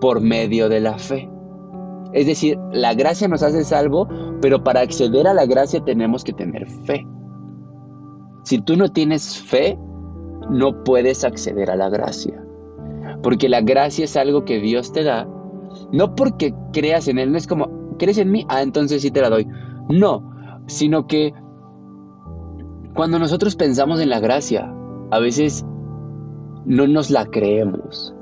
por 0.00 0.20
medio 0.20 0.68
de 0.68 0.80
la 0.80 0.98
fe. 0.98 1.31
Es 2.12 2.26
decir, 2.26 2.58
la 2.72 2.94
gracia 2.94 3.28
nos 3.28 3.42
hace 3.42 3.64
salvo, 3.64 4.08
pero 4.40 4.62
para 4.62 4.80
acceder 4.80 5.26
a 5.26 5.34
la 5.34 5.46
gracia 5.46 5.82
tenemos 5.84 6.24
que 6.24 6.32
tener 6.32 6.68
fe. 6.68 7.06
Si 8.44 8.60
tú 8.60 8.76
no 8.76 8.90
tienes 8.92 9.38
fe, 9.38 9.78
no 10.50 10.82
puedes 10.84 11.24
acceder 11.24 11.70
a 11.70 11.76
la 11.76 11.88
gracia. 11.88 12.42
Porque 13.22 13.48
la 13.48 13.60
gracia 13.60 14.04
es 14.04 14.16
algo 14.16 14.44
que 14.44 14.58
Dios 14.60 14.92
te 14.92 15.04
da, 15.04 15.26
no 15.90 16.14
porque 16.14 16.54
creas 16.72 17.08
en 17.08 17.18
Él, 17.18 17.32
no 17.32 17.38
es 17.38 17.46
como, 17.46 17.96
¿crees 17.98 18.18
en 18.18 18.30
mí? 18.30 18.44
Ah, 18.48 18.62
entonces 18.62 19.02
sí 19.02 19.10
te 19.10 19.20
la 19.20 19.30
doy. 19.30 19.46
No, 19.88 20.30
sino 20.66 21.06
que 21.06 21.32
cuando 22.94 23.18
nosotros 23.18 23.56
pensamos 23.56 24.00
en 24.00 24.10
la 24.10 24.20
gracia, 24.20 24.72
a 25.10 25.18
veces 25.18 25.64
no 26.64 26.86
nos 26.86 27.10
la 27.10 27.26
creemos. 27.26 28.14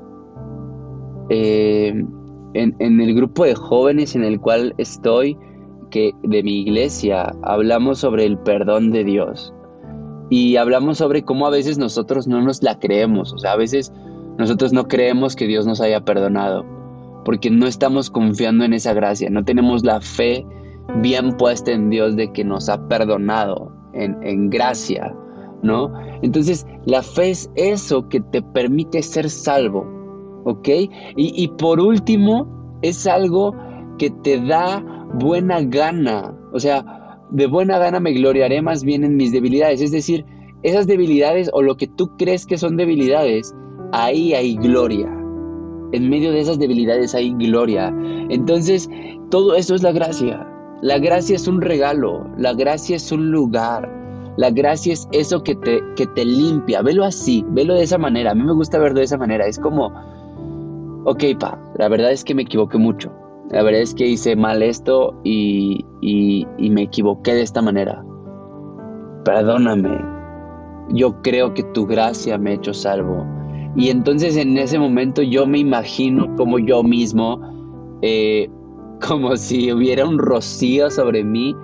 Eh, 1.29 1.93
en, 2.53 3.01
el 3.01 3.15
grupo 3.15 3.45
de 3.45 3.55
jóvenes 3.55 4.15
en 4.15 4.23
el 4.23 4.39
cual 4.39 4.73
estoy, 4.77 5.37
que 5.89 6.13
de 6.23 6.43
mi 6.43 6.61
iglesia, 6.61 7.33
hablamos 7.43 7.99
sobre 7.99 8.25
el 8.25 8.37
perdón 8.37 8.91
de 8.91 9.03
Dios. 9.03 9.53
Y 10.29 10.55
hablamos 10.55 10.97
sobre 10.97 11.23
cómo 11.23 11.45
a 11.45 11.49
veces 11.49 11.77
nosotros 11.77 12.27
no 12.27 12.41
nos 12.41 12.63
la 12.63 12.79
creemos, 12.79 13.33
o 13.33 13.37
sea, 13.37 13.53
a 13.53 13.57
veces 13.57 13.91
nosotros 14.37 14.71
no 14.71 14.87
creemos 14.87 15.35
que 15.35 15.45
Dios 15.45 15.67
nos 15.67 15.81
haya 15.81 16.05
perdonado, 16.05 16.65
porque 17.25 17.49
no 17.49 17.67
estamos 17.67 18.09
confiando 18.09 18.63
en 18.63 18.73
esa 18.73 18.93
gracia, 18.93 19.29
no 19.29 19.43
tenemos 19.43 19.83
la 19.83 19.99
fe 19.99 20.45
bien 21.01 21.35
puesta 21.37 21.71
en 21.71 21.89
Dios 21.89 22.15
de 22.15 22.31
que 22.31 22.43
nos 22.43 22.69
ha 22.69 22.87
perdonado 22.87 23.71
en, 23.93 24.49
gracia, 24.49 25.13
¿no? 25.63 25.91
Entonces, 26.21 26.65
la 26.85 27.03
fe 27.03 27.31
es 27.31 27.51
eso 27.55 28.07
que 28.07 28.21
te 28.21 28.41
permite 28.41 29.01
ser 29.01 29.29
salvo, 29.29 29.85
¿ok? 30.43 30.67
Y, 30.67 30.89
y 31.15 31.47
por 31.57 31.79
último, 31.79 32.79
es 32.81 33.07
algo 33.07 33.55
que 33.97 34.09
te 34.09 34.39
da 34.39 34.83
buena 35.13 35.61
gana, 35.61 36.35
o 36.53 36.59
sea, 36.59 37.19
de 37.29 37.47
buena 37.47 37.77
gana 37.77 37.99
me 37.99 38.13
gloriaré 38.13 38.61
más 38.61 38.83
bien 38.83 39.03
en 39.03 39.15
mis 39.15 39.31
debilidades, 39.31 39.81
es 39.81 39.91
decir, 39.91 40.25
esas 40.63 40.87
debilidades 40.87 41.49
o 41.53 41.61
lo 41.61 41.77
que 41.77 41.87
tú 41.87 42.15
crees 42.17 42.45
que 42.45 42.57
son 42.57 42.77
debilidades, 42.77 43.55
ahí 43.91 44.33
hay 44.33 44.55
gloria. 44.55 45.07
En 45.93 46.09
medio 46.09 46.31
de 46.31 46.39
esas 46.39 46.59
debilidades 46.59 47.15
hay 47.15 47.33
gloria. 47.33 47.93
Entonces, 48.29 48.89
todo 49.29 49.55
eso 49.55 49.75
es 49.75 49.83
la 49.83 49.91
gracia. 49.91 50.47
La 50.81 50.99
gracia 50.99 51.35
es 51.35 51.47
un 51.47 51.61
regalo, 51.61 52.27
la 52.37 52.53
gracia 52.53 52.95
es 52.95 53.11
un 53.11 53.29
lugar, 53.31 53.91
la 54.37 54.49
gracia 54.49 54.93
es 54.93 55.07
eso 55.11 55.43
que 55.43 55.55
te, 55.55 55.81
que 55.95 56.07
te 56.07 56.25
limpia. 56.25 56.81
Velo 56.81 57.03
así, 57.03 57.45
velo 57.49 57.75
de 57.75 57.83
esa 57.83 57.97
manera. 57.97 58.31
A 58.31 58.35
mí 58.35 58.43
me 58.43 58.53
gusta 58.53 58.79
verlo 58.79 58.99
de 58.99 59.05
esa 59.05 59.17
manera. 59.17 59.45
Es 59.45 59.59
como, 59.59 59.91
ok, 61.05 61.23
pa, 61.39 61.59
la 61.77 61.87
verdad 61.87 62.11
es 62.11 62.23
que 62.23 62.35
me 62.35 62.43
equivoqué 62.43 62.77
mucho. 62.77 63.11
La 63.49 63.63
verdad 63.63 63.81
es 63.81 63.93
que 63.93 64.07
hice 64.07 64.35
mal 64.35 64.63
esto 64.63 65.19
y, 65.23 65.85
y, 66.01 66.69
me 66.69 66.83
equivoqué 66.83 67.33
de 67.33 67.41
esta 67.41 67.61
manera. 67.61 68.03
Perdóname. 69.25 69.99
Yo 70.93 71.21
creo 71.21 71.53
que 71.53 71.63
tu 71.63 71.85
gracia 71.85 72.37
me 72.37 72.51
ha 72.51 72.53
hecho 72.53 72.73
salvo. 72.73 73.25
Y 73.75 73.89
entonces 73.89 74.37
en 74.37 74.57
ese 74.57 74.79
momento 74.79 75.21
yo 75.21 75.45
me 75.45 75.59
imagino 75.59 76.33
como 76.37 76.59
yo 76.59 76.81
mismo 76.83 77.41
eh, 78.01 78.49
como 79.07 79.35
si 79.35 79.71
hubiera 79.71 80.05
un 80.05 80.17
rocío 80.17 80.89
sobre 80.89 81.23
mí 81.23 81.55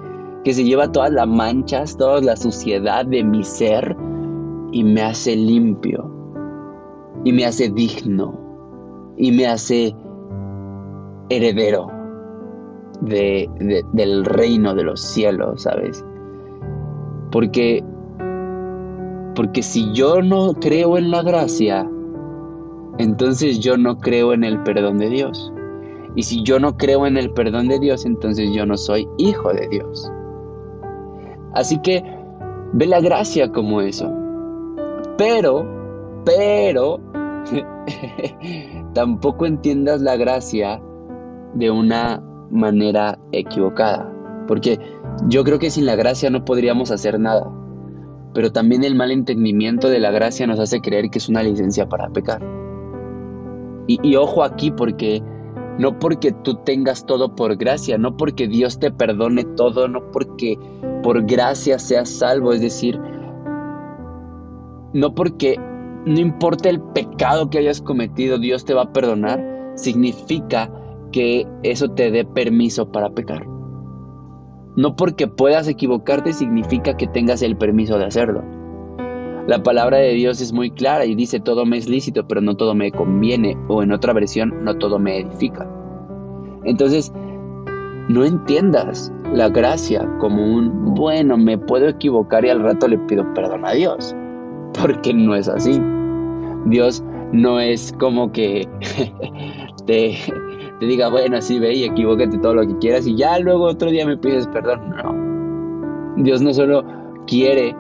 que 0.43 0.53
se 0.53 0.63
lleva 0.63 0.91
todas 0.91 1.11
las 1.11 1.27
manchas, 1.27 1.97
toda 1.97 2.21
la 2.21 2.35
suciedad 2.35 3.05
de 3.05 3.23
mi 3.23 3.43
ser 3.43 3.95
y 4.71 4.83
me 4.83 5.01
hace 5.01 5.35
limpio 5.35 6.11
y 7.23 7.31
me 7.31 7.45
hace 7.45 7.69
digno 7.69 8.46
y 9.17 9.31
me 9.31 9.47
hace 9.47 9.95
heredero 11.29 11.91
del 13.01 14.25
reino 14.25 14.73
de 14.73 14.83
los 14.83 15.01
cielos, 15.01 15.63
¿sabes? 15.63 16.03
Porque, 17.31 17.83
porque 19.35 19.61
si 19.61 19.91
yo 19.93 20.21
no 20.21 20.53
creo 20.53 20.97
en 20.97 21.11
la 21.11 21.21
gracia, 21.21 21.89
entonces 22.97 23.59
yo 23.59 23.77
no 23.77 23.97
creo 23.97 24.33
en 24.33 24.43
el 24.43 24.61
perdón 24.63 24.97
de 24.97 25.09
Dios. 25.09 25.51
Y 26.15 26.23
si 26.23 26.41
yo 26.43 26.59
no 26.59 26.77
creo 26.77 27.05
en 27.05 27.17
el 27.17 27.31
perdón 27.31 27.67
de 27.67 27.79
Dios, 27.79 28.05
entonces 28.05 28.51
yo 28.51 28.65
no 28.65 28.77
soy 28.77 29.07
hijo 29.17 29.53
de 29.53 29.67
Dios. 29.67 30.11
Así 31.53 31.79
que 31.81 32.03
ve 32.73 32.87
la 32.87 32.99
gracia 32.99 33.51
como 33.51 33.81
eso. 33.81 34.11
Pero, 35.17 35.65
pero, 36.25 36.99
tampoco 38.93 39.45
entiendas 39.45 40.01
la 40.01 40.15
gracia 40.15 40.81
de 41.53 41.71
una 41.71 42.23
manera 42.49 43.19
equivocada. 43.31 44.11
Porque 44.47 44.79
yo 45.27 45.43
creo 45.43 45.59
que 45.59 45.69
sin 45.69 45.85
la 45.85 45.95
gracia 45.95 46.29
no 46.29 46.45
podríamos 46.45 46.91
hacer 46.91 47.19
nada. 47.19 47.51
Pero 48.33 48.51
también 48.51 48.83
el 48.83 48.95
mal 48.95 49.11
entendimiento 49.11 49.89
de 49.89 49.99
la 49.99 50.11
gracia 50.11 50.47
nos 50.47 50.59
hace 50.59 50.81
creer 50.81 51.09
que 51.09 51.17
es 51.17 51.29
una 51.29 51.43
licencia 51.43 51.89
para 51.89 52.09
pecar. 52.09 52.41
Y, 53.87 53.99
y 54.03 54.15
ojo 54.15 54.43
aquí 54.43 54.71
porque 54.71 55.23
no 55.79 55.99
porque 55.99 56.31
tú 56.31 56.55
tengas 56.55 57.05
todo 57.05 57.35
por 57.35 57.55
gracia, 57.55 57.97
no 57.97 58.17
porque 58.17 58.47
Dios 58.47 58.79
te 58.79 58.91
perdone 58.91 59.43
todo, 59.43 59.87
no 59.87 60.11
porque 60.11 60.57
por 61.03 61.25
gracia 61.25 61.79
seas 61.79 62.09
salvo, 62.09 62.51
es 62.51 62.61
decir, 62.61 62.99
no 64.93 65.13
porque 65.13 65.57
no 66.07 66.21
importa 66.21 66.69
el 66.69 66.79
pecado 66.79 67.49
que 67.49 67.57
hayas 67.57 67.81
cometido, 67.81 68.39
Dios 68.39 68.63
te 68.63 68.73
va 68.73 68.83
a 68.83 68.93
perdonar, 68.93 69.73
significa 69.75 70.71
que 71.11 71.45
eso 71.63 71.89
te 71.89 72.11
dé 72.11 72.23
permiso 72.23 72.91
para 72.93 73.09
pecar. 73.09 73.45
No 74.77 74.95
porque 74.95 75.27
puedas 75.27 75.67
equivocarte 75.67 76.31
significa 76.31 76.95
que 76.95 77.07
tengas 77.07 77.41
el 77.41 77.57
permiso 77.57 77.97
de 77.97 78.05
hacerlo. 78.05 78.43
La 79.47 79.63
palabra 79.63 79.97
de 79.97 80.13
Dios 80.13 80.39
es 80.39 80.53
muy 80.53 80.71
clara 80.71 81.05
y 81.05 81.13
dice 81.13 81.41
todo 81.41 81.65
me 81.65 81.77
es 81.77 81.89
lícito, 81.89 82.25
pero 82.25 82.39
no 82.39 82.55
todo 82.55 82.73
me 82.73 82.91
conviene, 82.91 83.57
o 83.67 83.83
en 83.83 83.91
otra 83.91 84.13
versión, 84.13 84.63
no 84.63 84.77
todo 84.77 84.99
me 84.99 85.19
edifica. 85.19 85.69
Entonces, 86.63 87.11
no 88.07 88.23
entiendas 88.23 89.11
la 89.33 89.49
gracia 89.49 90.07
como 90.19 90.41
un, 90.41 90.93
bueno, 90.95 91.37
me 91.37 91.57
puedo 91.57 91.89
equivocar 91.89 92.45
y 92.45 92.49
al 92.49 92.61
rato 92.61 92.87
le 92.87 92.97
pido 92.97 93.25
perdón 93.33 93.65
a 93.65 93.71
Dios, 93.71 94.15
porque 94.81 95.13
no 95.13 95.35
es 95.35 95.49
así. 95.49 95.81
Dios 96.69 97.03
no 97.31 97.59
es 97.59 97.93
como 97.99 98.31
que 98.31 98.67
te, 99.85 100.17
diga, 100.81 101.09
bueno, 101.09 101.37
así 101.37 101.59
ve 101.59 101.73
y 101.73 101.83
equivócate 101.83 102.37
todo 102.37 102.55
lo 102.55 102.67
que 102.67 102.77
quieras 102.77 103.07
y 103.07 103.15
ya 103.15 103.39
luego 103.39 103.65
otro 103.65 103.89
día 103.89 104.05
me 104.05 104.17
pides 104.17 104.47
perdón. 104.47 104.89
No. 104.89 106.23
Dios 106.23 106.41
no 106.41 106.53
solo 106.53 106.83
quiere 107.27 107.75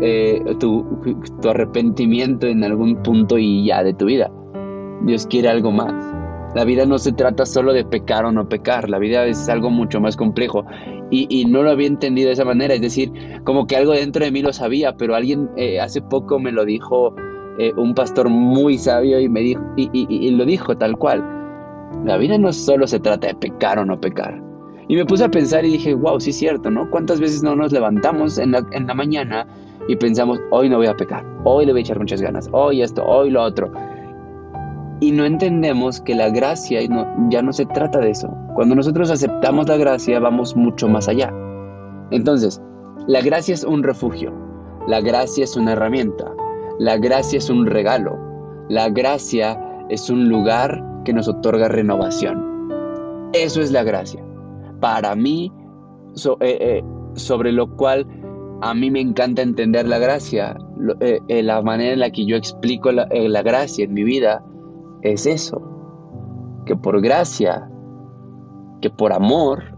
eh, 0.00 0.42
tu, 0.58 0.84
arrepentimiento 1.48 2.46
en 2.46 2.64
algún 2.64 3.02
punto 3.02 3.38
y 3.38 3.66
ya 3.66 3.82
de 3.82 3.94
tu 3.94 4.06
vida. 4.06 4.30
Dios 5.02 5.26
quiere 5.26 5.48
algo 5.48 5.70
más. 5.70 5.94
La 6.54 6.64
vida 6.64 6.86
no 6.86 6.98
se 6.98 7.12
trata 7.12 7.44
solo 7.44 7.72
de 7.72 7.84
pecar 7.84 8.24
o 8.24 8.32
no 8.32 8.48
pecar, 8.48 8.88
la 8.88 8.98
vida 8.98 9.26
es 9.26 9.48
algo 9.50 9.70
mucho 9.70 10.00
más 10.00 10.16
complejo 10.16 10.64
y, 11.10 11.44
no 11.44 11.62
lo 11.62 11.70
había 11.70 11.86
entendido 11.86 12.28
de 12.28 12.32
esa 12.34 12.44
manera, 12.44 12.74
es 12.74 12.80
decir, 12.80 13.12
como 13.44 13.66
que 13.66 13.76
algo 13.76 13.92
dentro 13.92 14.24
de 14.24 14.30
mí 14.30 14.42
lo 14.42 14.52
sabía, 14.52 14.94
pero 14.96 15.14
alguien 15.14 15.50
eh, 15.56 15.80
hace 15.80 16.02
poco 16.02 16.38
me 16.38 16.52
lo 16.52 16.64
dijo, 16.64 17.14
eh, 17.58 17.72
un 17.76 17.94
pastor 17.94 18.28
muy 18.28 18.78
sabio 18.78 19.20
y 19.20 19.28
me 19.28 19.40
dijo, 19.40 19.62
y, 19.76 20.30
lo 20.30 20.44
dijo 20.44 20.76
tal 20.76 20.96
cual, 20.96 21.24
la 22.04 22.16
vida 22.16 22.38
no 22.38 22.52
solo 22.52 22.86
se 22.86 23.00
trata 23.00 23.28
de 23.28 23.34
pecar 23.34 23.78
o 23.78 23.84
no 23.84 24.00
pecar, 24.00 24.42
y 24.88 24.96
me 24.96 25.04
puse 25.04 25.24
a 25.24 25.30
pensar 25.30 25.64
y 25.64 25.72
dije, 25.72 25.94
wow, 25.94 26.18
sí 26.18 26.30
es 26.30 26.36
cierto, 26.36 26.70
¿no? 26.70 26.88
¿Cuántas 26.90 27.20
veces 27.20 27.42
no 27.42 27.54
nos 27.54 27.72
levantamos 27.72 28.38
en 28.38 28.52
la 28.52 28.94
mañana 28.94 29.46
y 29.88 29.96
pensamos, 29.96 30.38
hoy 30.50 30.68
no 30.68 30.76
voy 30.76 30.86
a 30.86 30.94
pecar, 30.94 31.24
hoy 31.44 31.66
le 31.66 31.72
voy 31.72 31.80
a 31.80 31.82
echar 31.82 31.98
muchas 31.98 32.20
ganas, 32.20 32.48
hoy 32.52 32.82
esto, 32.82 33.04
hoy 33.04 33.30
lo 33.30 33.42
otro. 33.42 33.72
Y 35.00 35.12
no 35.12 35.24
entendemos 35.24 36.00
que 36.00 36.14
la 36.14 36.28
gracia 36.28 36.80
ya 37.30 37.42
no 37.42 37.52
se 37.52 37.66
trata 37.66 37.98
de 38.00 38.10
eso. 38.10 38.28
Cuando 38.54 38.74
nosotros 38.74 39.10
aceptamos 39.10 39.68
la 39.68 39.76
gracia 39.76 40.20
vamos 40.20 40.56
mucho 40.56 40.88
más 40.88 41.08
allá. 41.08 41.32
Entonces, 42.10 42.60
la 43.06 43.22
gracia 43.22 43.54
es 43.54 43.64
un 43.64 43.82
refugio, 43.82 44.32
la 44.86 45.00
gracia 45.00 45.44
es 45.44 45.56
una 45.56 45.72
herramienta, 45.72 46.26
la 46.78 46.96
gracia 46.96 47.38
es 47.38 47.50
un 47.50 47.66
regalo, 47.66 48.16
la 48.68 48.88
gracia 48.88 49.60
es 49.88 50.10
un 50.10 50.28
lugar 50.28 50.84
que 51.04 51.12
nos 51.12 51.28
otorga 51.28 51.68
renovación. 51.68 52.70
Eso 53.32 53.60
es 53.60 53.72
la 53.72 53.82
gracia. 53.82 54.24
Para 54.80 55.14
mí, 55.14 55.52
eh, 56.40 56.58
eh, 56.60 56.84
sobre 57.14 57.52
lo 57.52 57.76
cual 57.76 58.06
a 58.60 58.74
mí 58.74 58.90
me 58.90 59.00
encanta 59.00 59.42
entender 59.42 59.88
la 59.88 59.98
gracia. 59.98 60.56
Eh, 61.00 61.42
la 61.42 61.62
manera 61.62 61.92
en 61.92 62.00
la 62.00 62.10
que 62.10 62.26
yo 62.26 62.36
explico 62.36 62.92
la, 62.92 63.06
gracia 63.42 63.84
en 63.84 63.94
mi 63.94 64.04
vida 64.04 64.44
es 65.02 65.26
eso. 65.26 65.62
Que 66.64 66.76
por 66.76 67.00
gracia, 67.00 67.70
que 68.80 68.90
por 68.90 69.12
amor, 69.12 69.76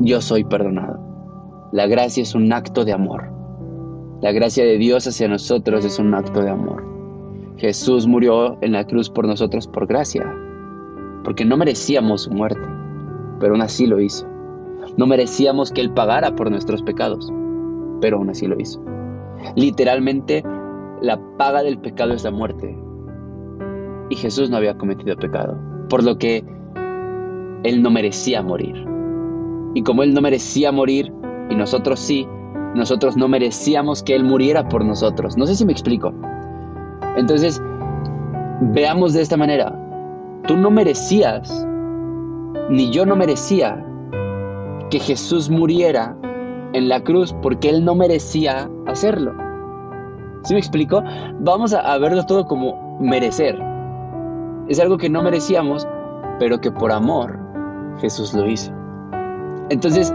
yo 0.00 0.20
soy 0.20 0.44
perdonado. 0.44 0.98
La 1.72 1.86
gracia 1.86 2.22
es 2.22 2.34
un 2.34 2.52
acto 2.52 2.84
de 2.84 2.92
amor. 2.92 3.35
La 4.22 4.32
gracia 4.32 4.64
de 4.64 4.78
Dios 4.78 5.06
hacia 5.06 5.28
nosotros 5.28 5.84
es 5.84 5.98
un 5.98 6.14
acto 6.14 6.40
de 6.40 6.48
amor. 6.48 6.82
Jesús 7.58 8.06
murió 8.06 8.56
en 8.62 8.72
la 8.72 8.86
cruz 8.86 9.10
por 9.10 9.26
nosotros 9.26 9.68
por 9.68 9.86
gracia, 9.86 10.24
porque 11.22 11.44
no 11.44 11.58
merecíamos 11.58 12.22
su 12.22 12.30
muerte, 12.30 12.66
pero 13.38 13.52
aún 13.52 13.62
así 13.62 13.86
lo 13.86 14.00
hizo. 14.00 14.26
No 14.96 15.06
merecíamos 15.06 15.70
que 15.70 15.82
Él 15.82 15.92
pagara 15.92 16.34
por 16.34 16.50
nuestros 16.50 16.82
pecados, 16.82 17.30
pero 18.00 18.16
aún 18.16 18.30
así 18.30 18.46
lo 18.46 18.58
hizo. 18.58 18.82
Literalmente, 19.54 20.42
la 21.02 21.20
paga 21.36 21.62
del 21.62 21.78
pecado 21.78 22.14
es 22.14 22.24
la 22.24 22.30
muerte. 22.30 22.74
Y 24.08 24.16
Jesús 24.16 24.48
no 24.48 24.56
había 24.56 24.78
cometido 24.78 25.14
pecado, 25.16 25.58
por 25.90 26.02
lo 26.02 26.16
que 26.16 26.42
Él 27.64 27.82
no 27.82 27.90
merecía 27.90 28.40
morir. 28.40 28.82
Y 29.74 29.82
como 29.82 30.02
Él 30.02 30.14
no 30.14 30.22
merecía 30.22 30.72
morir, 30.72 31.12
y 31.50 31.54
nosotros 31.54 32.00
sí, 32.00 32.26
nosotros 32.76 33.16
no 33.16 33.28
merecíamos 33.28 34.02
que 34.02 34.14
Él 34.14 34.24
muriera 34.24 34.68
por 34.68 34.84
nosotros. 34.84 35.36
No 35.36 35.46
sé 35.46 35.56
si 35.56 35.64
me 35.64 35.72
explico. 35.72 36.12
Entonces, 37.16 37.60
veamos 38.60 39.14
de 39.14 39.22
esta 39.22 39.36
manera. 39.36 39.74
Tú 40.46 40.56
no 40.56 40.70
merecías, 40.70 41.66
ni 42.70 42.90
yo 42.90 43.06
no 43.06 43.16
merecía 43.16 43.84
que 44.90 45.00
Jesús 45.00 45.50
muriera 45.50 46.16
en 46.72 46.88
la 46.88 47.02
cruz 47.02 47.34
porque 47.42 47.70
Él 47.70 47.84
no 47.84 47.94
merecía 47.94 48.70
hacerlo. 48.86 49.34
¿Sí 50.42 50.54
me 50.54 50.60
explico? 50.60 51.02
Vamos 51.40 51.72
a, 51.74 51.98
verlo 51.98 52.24
todo 52.26 52.46
como 52.46 52.98
merecer. 53.00 53.58
Es 54.68 54.78
algo 54.78 54.96
que 54.98 55.08
no 55.08 55.22
merecíamos, 55.22 55.88
pero 56.38 56.60
que 56.60 56.70
por 56.70 56.92
amor 56.92 57.38
Jesús 58.00 58.34
lo 58.34 58.46
hizo. 58.48 58.72
Entonces, 59.70 60.12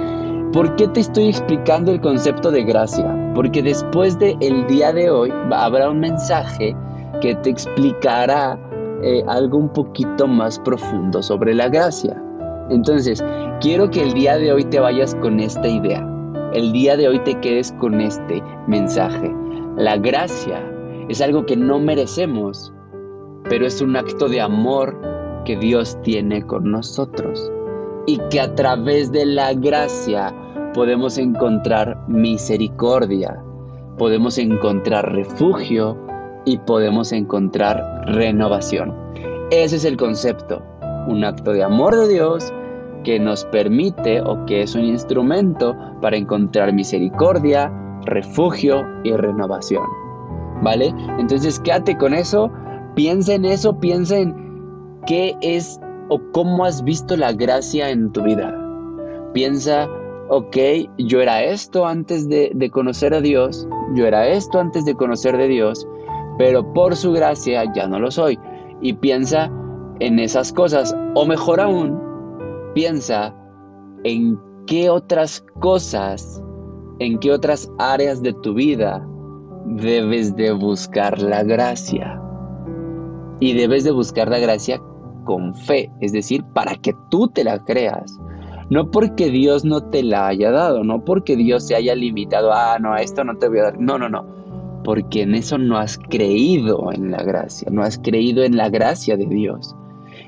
¿por 0.54 0.76
qué 0.76 0.88
te 0.90 1.00
estoy 1.00 1.30
explicando 1.30 1.92
el 1.92 2.02
concepto 2.02 2.52
de 2.52 2.64
gracia? 2.64 3.32
Porque 3.34 3.62
después 3.62 4.18
del 4.20 4.38
el 4.42 4.68
día 4.68 4.92
de 4.92 5.10
hoy 5.10 5.32
habrá 5.52 5.90
un 5.90 6.00
mensaje 6.00 6.76
que 7.22 7.36
te 7.36 7.50
explicará 7.50 8.60
eh, 9.02 9.24
algo 9.28 9.58
un 9.58 9.70
poquito 9.70 10.28
más 10.28 10.60
profundo 10.60 11.24
sobre 11.24 11.54
la 11.54 11.70
gracia. 11.70 12.22
Entonces, 12.70 13.24
quiero 13.60 13.90
que 13.90 14.02
el 14.02 14.14
día 14.14 14.38
de 14.38 14.52
hoy 14.52 14.64
te 14.66 14.80
vayas 14.80 15.16
con 15.16 15.40
esta 15.40 15.68
idea. 15.68 16.06
El 16.54 16.72
día 16.74 16.98
de 16.98 17.08
hoy 17.08 17.20
te 17.20 17.40
quedes 17.40 17.72
con 17.74 18.02
este 18.02 18.44
mensaje. 18.68 19.34
La 19.78 19.98
gracia 19.98 20.62
es 21.08 21.22
algo 21.22 21.46
que 21.46 21.56
no 21.56 21.80
merecemos, 21.80 22.74
pero 23.50 23.66
es 23.66 23.82
un 23.82 23.96
acto 23.96 24.28
de 24.28 24.42
amor 24.42 25.00
que 25.46 25.56
Dios 25.58 25.98
tiene 26.04 26.46
con 26.46 26.72
nosotros. 26.72 27.52
Y 28.06 28.18
que 28.30 28.42
a 28.42 28.54
través 28.56 29.12
de 29.12 29.26
la 29.26 29.54
gracia 29.54 30.34
podemos 30.74 31.18
encontrar 31.18 31.98
misericordia, 32.08 33.42
podemos 33.98 34.38
encontrar 34.38 35.14
refugio 35.14 35.98
y 36.46 36.58
podemos 36.60 37.12
encontrar 37.12 38.04
renovación. 38.08 38.94
Ese 39.52 39.76
es 39.76 39.86
el 39.86 39.98
concepto, 39.98 40.62
un 41.08 41.24
acto 41.24 41.52
de 41.52 41.64
amor 41.64 41.96
de 41.96 42.08
Dios 42.08 42.54
que 43.04 43.20
nos 43.20 43.46
permite 43.46 44.22
o 44.22 44.46
que 44.46 44.62
es 44.62 44.76
un 44.76 44.86
instrumento 44.86 45.76
para 46.02 46.18
encontrar 46.18 46.74
misericordia, 46.74 47.72
refugio 48.06 48.84
y 49.04 49.12
renovación. 49.12 49.84
¿Vale? 50.62 50.94
Entonces 51.18 51.60
quédate 51.60 51.98
con 51.98 52.14
eso, 52.14 52.52
piensa 52.96 53.34
en 53.34 53.46
eso, 53.46 53.80
piensa 53.80 54.18
en 54.20 54.36
qué 55.06 55.36
es 55.42 55.80
o 56.10 56.22
cómo 56.32 56.66
has 56.66 56.84
visto 56.84 57.18
la 57.18 57.34
gracia 57.34 57.90
en 57.90 58.12
tu 58.12 58.22
vida. 58.22 58.56
Piensa, 59.34 59.90
ok, 60.34 60.58
yo 60.98 61.20
era 61.20 61.44
esto 61.44 61.86
antes 61.86 62.30
de, 62.30 62.54
de 62.56 62.70
conocer 62.72 63.14
a 63.14 63.20
Dios, 63.20 63.68
yo 63.96 64.08
era 64.08 64.30
esto 64.30 64.60
antes 64.60 64.86
de 64.86 64.96
conocer 64.96 65.36
de 65.36 65.50
Dios, 65.50 65.86
pero 66.38 66.72
por 66.72 66.96
su 66.96 67.12
gracia 67.12 67.70
ya 67.76 67.86
no 67.86 68.00
lo 68.00 68.12
soy. 68.12 68.40
Y 68.80 68.94
piensa 68.94 69.52
en 70.00 70.20
esas 70.20 70.54
cosas, 70.54 70.96
o 71.16 71.26
mejor 71.26 71.60
aún, 71.60 72.00
piensa 72.74 73.36
en 74.06 74.40
qué 74.68 74.90
otras 74.90 75.44
cosas, 75.60 76.42
en 77.00 77.20
qué 77.20 77.34
otras 77.34 77.70
áreas 77.78 78.24
de 78.24 78.32
tu 78.32 78.54
vida 78.54 79.06
debes 79.66 80.34
de 80.38 80.54
buscar 80.54 81.22
la 81.22 81.44
gracia. 81.44 82.22
Y 83.42 83.54
debes 83.54 83.84
de 83.84 83.92
buscar 83.92 84.30
la 84.30 84.40
gracia 84.40 84.82
con 85.26 85.54
fe, 85.56 85.92
es 86.00 86.14
decir, 86.14 86.46
para 86.54 86.76
que 86.76 86.94
tú 87.10 87.28
te 87.28 87.44
la 87.44 87.62
creas. 87.66 88.18
No 88.72 88.90
porque 88.90 89.30
Dios 89.30 89.66
no 89.66 89.82
te 89.82 90.02
la 90.02 90.28
haya 90.28 90.50
dado, 90.50 90.84
no 90.84 91.06
porque 91.06 91.36
Dios 91.36 91.68
se 91.68 91.76
haya 91.76 91.94
limitado, 91.94 92.52
ah, 92.52 92.80
no, 92.80 92.94
a 92.94 93.02
esto 93.02 93.24
no 93.24 93.38
te 93.38 93.48
voy 93.48 93.60
a 93.60 93.64
dar. 93.64 93.80
No, 93.80 94.00
no, 94.00 94.10
no 94.10 94.42
porque 94.84 95.22
en 95.22 95.36
eso 95.36 95.58
no 95.58 95.78
has 95.78 95.98
creído 95.98 96.92
en 96.92 97.12
la 97.12 97.24
gracia, 97.24 97.70
no 97.72 97.84
has 97.84 97.98
creído 98.00 98.44
en 98.44 98.58
la 98.58 98.70
gracia 98.70 99.18
de 99.18 99.26
Dios. 99.26 99.76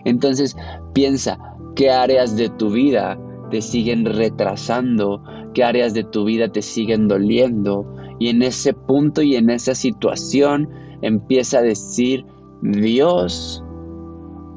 Entonces 0.05 0.55
piensa 0.93 1.55
qué 1.75 1.89
áreas 1.89 2.35
de 2.35 2.49
tu 2.49 2.71
vida 2.71 3.17
te 3.49 3.61
siguen 3.61 4.05
retrasando, 4.05 5.23
qué 5.53 5.63
áreas 5.63 5.93
de 5.93 6.03
tu 6.03 6.25
vida 6.25 6.49
te 6.49 6.61
siguen 6.61 7.07
doliendo. 7.07 7.85
Y 8.19 8.29
en 8.29 8.41
ese 8.41 8.73
punto 8.73 9.21
y 9.21 9.35
en 9.35 9.49
esa 9.49 9.75
situación 9.75 10.69
empieza 11.01 11.59
a 11.59 11.63
decir, 11.63 12.25
Dios, 12.61 13.63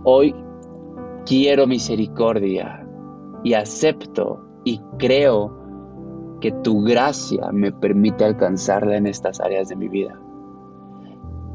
hoy 0.04 0.34
quiero 1.24 1.66
misericordia 1.66 2.85
y 3.42 3.54
acepto 3.54 4.40
y 4.64 4.80
creo 4.98 6.38
que 6.40 6.52
tu 6.52 6.82
gracia 6.82 7.50
me 7.52 7.72
permite 7.72 8.24
alcanzarla 8.24 8.96
en 8.96 9.06
estas 9.06 9.40
áreas 9.40 9.68
de 9.68 9.76
mi 9.76 9.88
vida. 9.88 10.18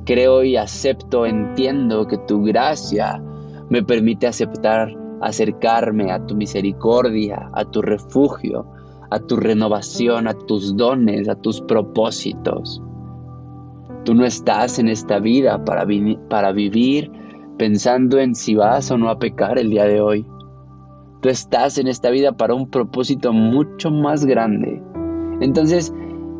Creo 0.05 0.43
y 0.43 0.55
acepto, 0.55 1.25
entiendo 1.25 2.07
que 2.07 2.17
tu 2.17 2.43
gracia 2.43 3.21
me 3.69 3.83
permite 3.83 4.27
aceptar, 4.27 4.95
acercarme 5.21 6.11
a 6.11 6.25
tu 6.25 6.35
misericordia, 6.35 7.49
a 7.53 7.65
tu 7.65 7.81
refugio, 7.81 8.65
a 9.11 9.19
tu 9.19 9.35
renovación, 9.35 10.27
a 10.27 10.33
tus 10.33 10.75
dones, 10.75 11.29
a 11.29 11.35
tus 11.35 11.61
propósitos. 11.61 12.81
Tú 14.03 14.15
no 14.15 14.25
estás 14.25 14.79
en 14.79 14.87
esta 14.87 15.19
vida 15.19 15.63
para, 15.63 15.85
para 16.29 16.51
vivir 16.51 17.11
pensando 17.57 18.17
en 18.17 18.33
si 18.33 18.55
vas 18.55 18.89
o 18.89 18.97
no 18.97 19.09
a 19.09 19.19
pecar 19.19 19.59
el 19.59 19.69
día 19.69 19.85
de 19.85 20.01
hoy. 20.01 20.25
Tú 21.21 21.29
estás 21.29 21.77
en 21.77 21.87
esta 21.87 22.09
vida 22.09 22.31
para 22.31 22.55
un 22.55 22.67
propósito 22.67 23.31
mucho 23.31 23.91
más 23.91 24.25
grande. 24.25 24.81
Entonces, 25.39 25.93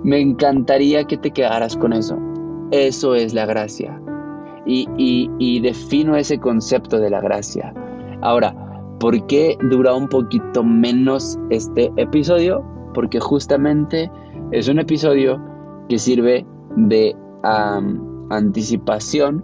me 0.04 0.20
encantaría 0.20 1.06
que 1.06 1.18
te 1.18 1.32
quedaras 1.32 1.78
con 1.78 1.94
eso. 1.94 2.18
Eso 2.72 3.16
es 3.16 3.34
la 3.34 3.46
gracia. 3.46 4.02
Y, 4.66 5.60
defino 5.62 6.16
ese 6.16 6.40
concepto 6.40 7.00
de 7.00 7.10
la 7.10 7.22
gracia. 7.22 7.74
Ahora, 8.22 8.56
¿por 9.00 9.28
qué 9.28 9.58
dura 9.70 9.94
un 9.94 10.08
poquito 10.08 10.64
menos 10.64 11.38
este 11.50 11.92
episodio? 11.98 12.64
Porque 12.94 13.20
justamente 13.20 14.12
es 14.52 14.68
un 14.68 14.80
episodio 14.80 15.40
que 15.90 16.00
sirve 16.00 16.46
de 16.76 17.16
anticipación 18.30 19.44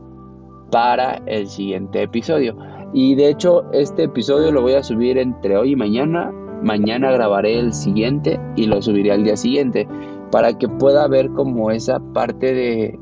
para 0.72 1.22
el 1.26 1.48
siguiente 1.48 2.04
episodio. 2.04 2.58
Y 2.94 3.16
de 3.16 3.30
hecho, 3.30 3.64
este 3.74 4.04
episodio 4.04 4.52
lo 4.52 4.62
voy 4.62 4.74
a 4.74 4.84
subir 4.84 5.18
entre 5.18 5.58
hoy 5.58 5.72
y 5.72 5.76
mañana. 5.76 6.32
Mañana 6.64 7.12
grabaré 7.12 7.60
el 7.60 7.74
siguiente 7.74 8.40
y 8.56 8.66
lo 8.66 8.82
subiré 8.82 9.12
al 9.12 9.24
día 9.24 9.38
siguiente 9.38 9.88
para 10.32 10.58
que 10.58 10.68
pueda 10.68 11.08
ver 11.08 11.30
como 11.32 11.72
esa 11.72 12.00
parte 12.14 12.98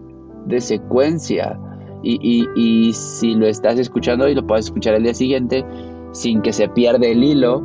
de, 0.48 0.62
secuencia. 0.62 1.60
Y, 2.04 2.93
si 2.93 3.34
lo 3.34 3.48
estás 3.48 3.80
escuchando 3.80 4.28
y 4.28 4.36
lo 4.36 4.45
puedes 4.45 4.65
escuchar 4.65 4.93
el 4.95 5.04
día 5.04 5.13
siguiente 5.13 5.65
sin 6.12 6.41
que 6.41 6.54
se 6.54 6.69
pierda 6.69 7.08
el 7.08 7.24
hilo 7.24 7.63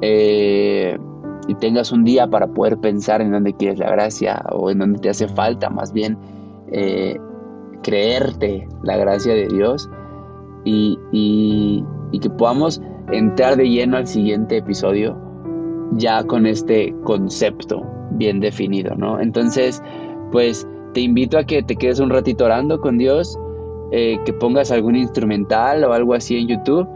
eh, 0.00 0.98
y 1.46 1.54
tengas 1.54 1.92
un 1.92 2.02
día 2.02 2.26
para 2.26 2.48
poder 2.48 2.78
pensar 2.78 3.22
en 3.22 3.30
dónde 3.30 3.54
quieres 3.54 3.78
la 3.78 3.88
gracia 3.90 4.42
o 4.50 4.70
en 4.70 4.78
dónde 4.78 4.98
te 4.98 5.10
hace 5.10 5.28
falta 5.28 5.70
más 5.70 5.92
bien 5.92 6.18
eh, 6.72 7.18
creerte 7.82 8.66
la 8.82 8.96
gracia 8.96 9.32
de 9.32 9.46
Dios 9.46 9.88
y, 10.68 11.84
que 12.20 12.30
podamos 12.30 12.80
entrar 13.12 13.56
de 13.56 13.68
lleno 13.68 13.96
al 13.96 14.06
siguiente 14.06 14.58
episodio 14.58 15.16
ya 15.92 16.22
con 16.24 16.46
este 16.46 16.94
concepto 17.04 17.82
bien 18.12 18.40
definido, 18.40 18.94
¿no? 18.96 19.20
Entonces, 19.20 19.82
pues 20.32 20.66
te 20.94 21.00
invito 21.00 21.38
a 21.38 21.44
que 21.44 21.62
te 21.62 21.76
quedes 21.76 22.00
un 22.00 22.10
ratito 22.10 22.44
orando 22.44 22.80
con 22.80 22.98
Dios, 22.98 23.38
eh, 23.92 24.18
que 24.24 24.32
pongas 24.32 24.70
algún 24.70 24.96
instrumental 24.96 25.84
o 25.84 25.92
algo 25.92 26.14
así 26.14 26.36
en 26.36 26.48
YouTube. 26.48 26.88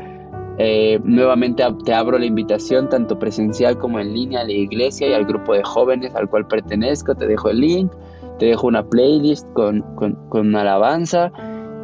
Eh, 0.58 1.00
nuevamente 1.04 1.64
te 1.84 1.94
abro 1.94 2.18
la 2.18 2.26
invitación, 2.26 2.88
tanto 2.88 3.18
presencial 3.18 3.78
como 3.78 3.98
en 3.98 4.12
línea, 4.12 4.40
a 4.40 4.44
la 4.44 4.52
iglesia 4.52 5.08
y 5.08 5.12
al 5.14 5.24
grupo 5.24 5.54
de 5.54 5.62
jóvenes 5.62 6.14
al 6.14 6.28
cual 6.28 6.46
pertenezco. 6.46 7.14
Te 7.14 7.26
dejo 7.26 7.48
el 7.48 7.60
link, 7.60 7.92
te 8.38 8.46
dejo 8.46 8.66
una 8.66 8.82
playlist 8.82 9.50
con, 9.54 9.82
con, 9.94 10.14
con 10.28 10.54
alabanza 10.54 11.32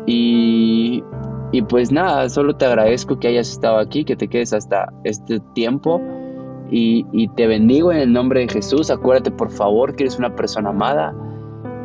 y 0.06 1.02
y 1.50 1.62
pues 1.62 1.90
nada, 1.90 2.28
solo 2.28 2.54
te 2.56 2.66
agradezco 2.66 3.18
que 3.18 3.28
hayas 3.28 3.50
estado 3.50 3.78
aquí, 3.78 4.04
que 4.04 4.16
te 4.16 4.28
quedes 4.28 4.52
hasta 4.52 4.92
este 5.04 5.40
tiempo. 5.54 6.00
Y, 6.70 7.28
te 7.28 7.46
bendigo 7.46 7.90
en 7.92 7.98
el 7.98 8.12
nombre 8.12 8.40
de 8.40 8.48
Jesús. 8.48 8.90
Acuérdate 8.90 9.30
por 9.30 9.50
favor 9.50 9.96
que 9.96 10.04
eres 10.04 10.18
una 10.18 10.34
persona 10.36 10.68
amada. 10.68 11.14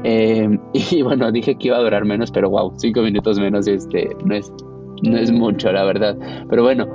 Eh, 0.04 0.60
y 0.73 1.02
bueno, 1.02 1.32
dije 1.32 1.56
que 1.56 1.69
iba 1.69 1.78
a 1.78 1.82
durar 1.82 2.04
menos, 2.04 2.32
pero 2.32 2.49
wow, 2.49 2.73
cinco 2.76 3.02
minutos 3.02 3.39
menos 3.39 3.65
este, 3.67 4.10
no, 4.26 4.36
es, 4.36 4.52
no 5.04 5.17
es 5.17 5.32
mucho, 5.32 5.71
la 5.71 5.86
verdad. 5.86 6.17
Pero 6.49 6.63
bueno, 6.63 6.86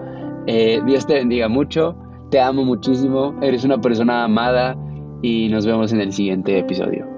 eh, 0.47 0.83
Dios 0.85 1.07
te 1.07 1.15
bendiga 1.15 1.49
mucho. 1.49 1.97
Te 2.31 2.39
amo 2.39 2.65
muchísimo. 2.65 3.35
Eres 3.41 3.65
una 3.65 3.81
persona 3.81 4.25
amada. 4.25 4.77
Y 5.23 5.49
nos 5.49 5.65
vemos 5.65 5.93
en 5.95 6.01
el 6.01 6.13
siguiente 6.13 6.59
episodio. 6.59 7.18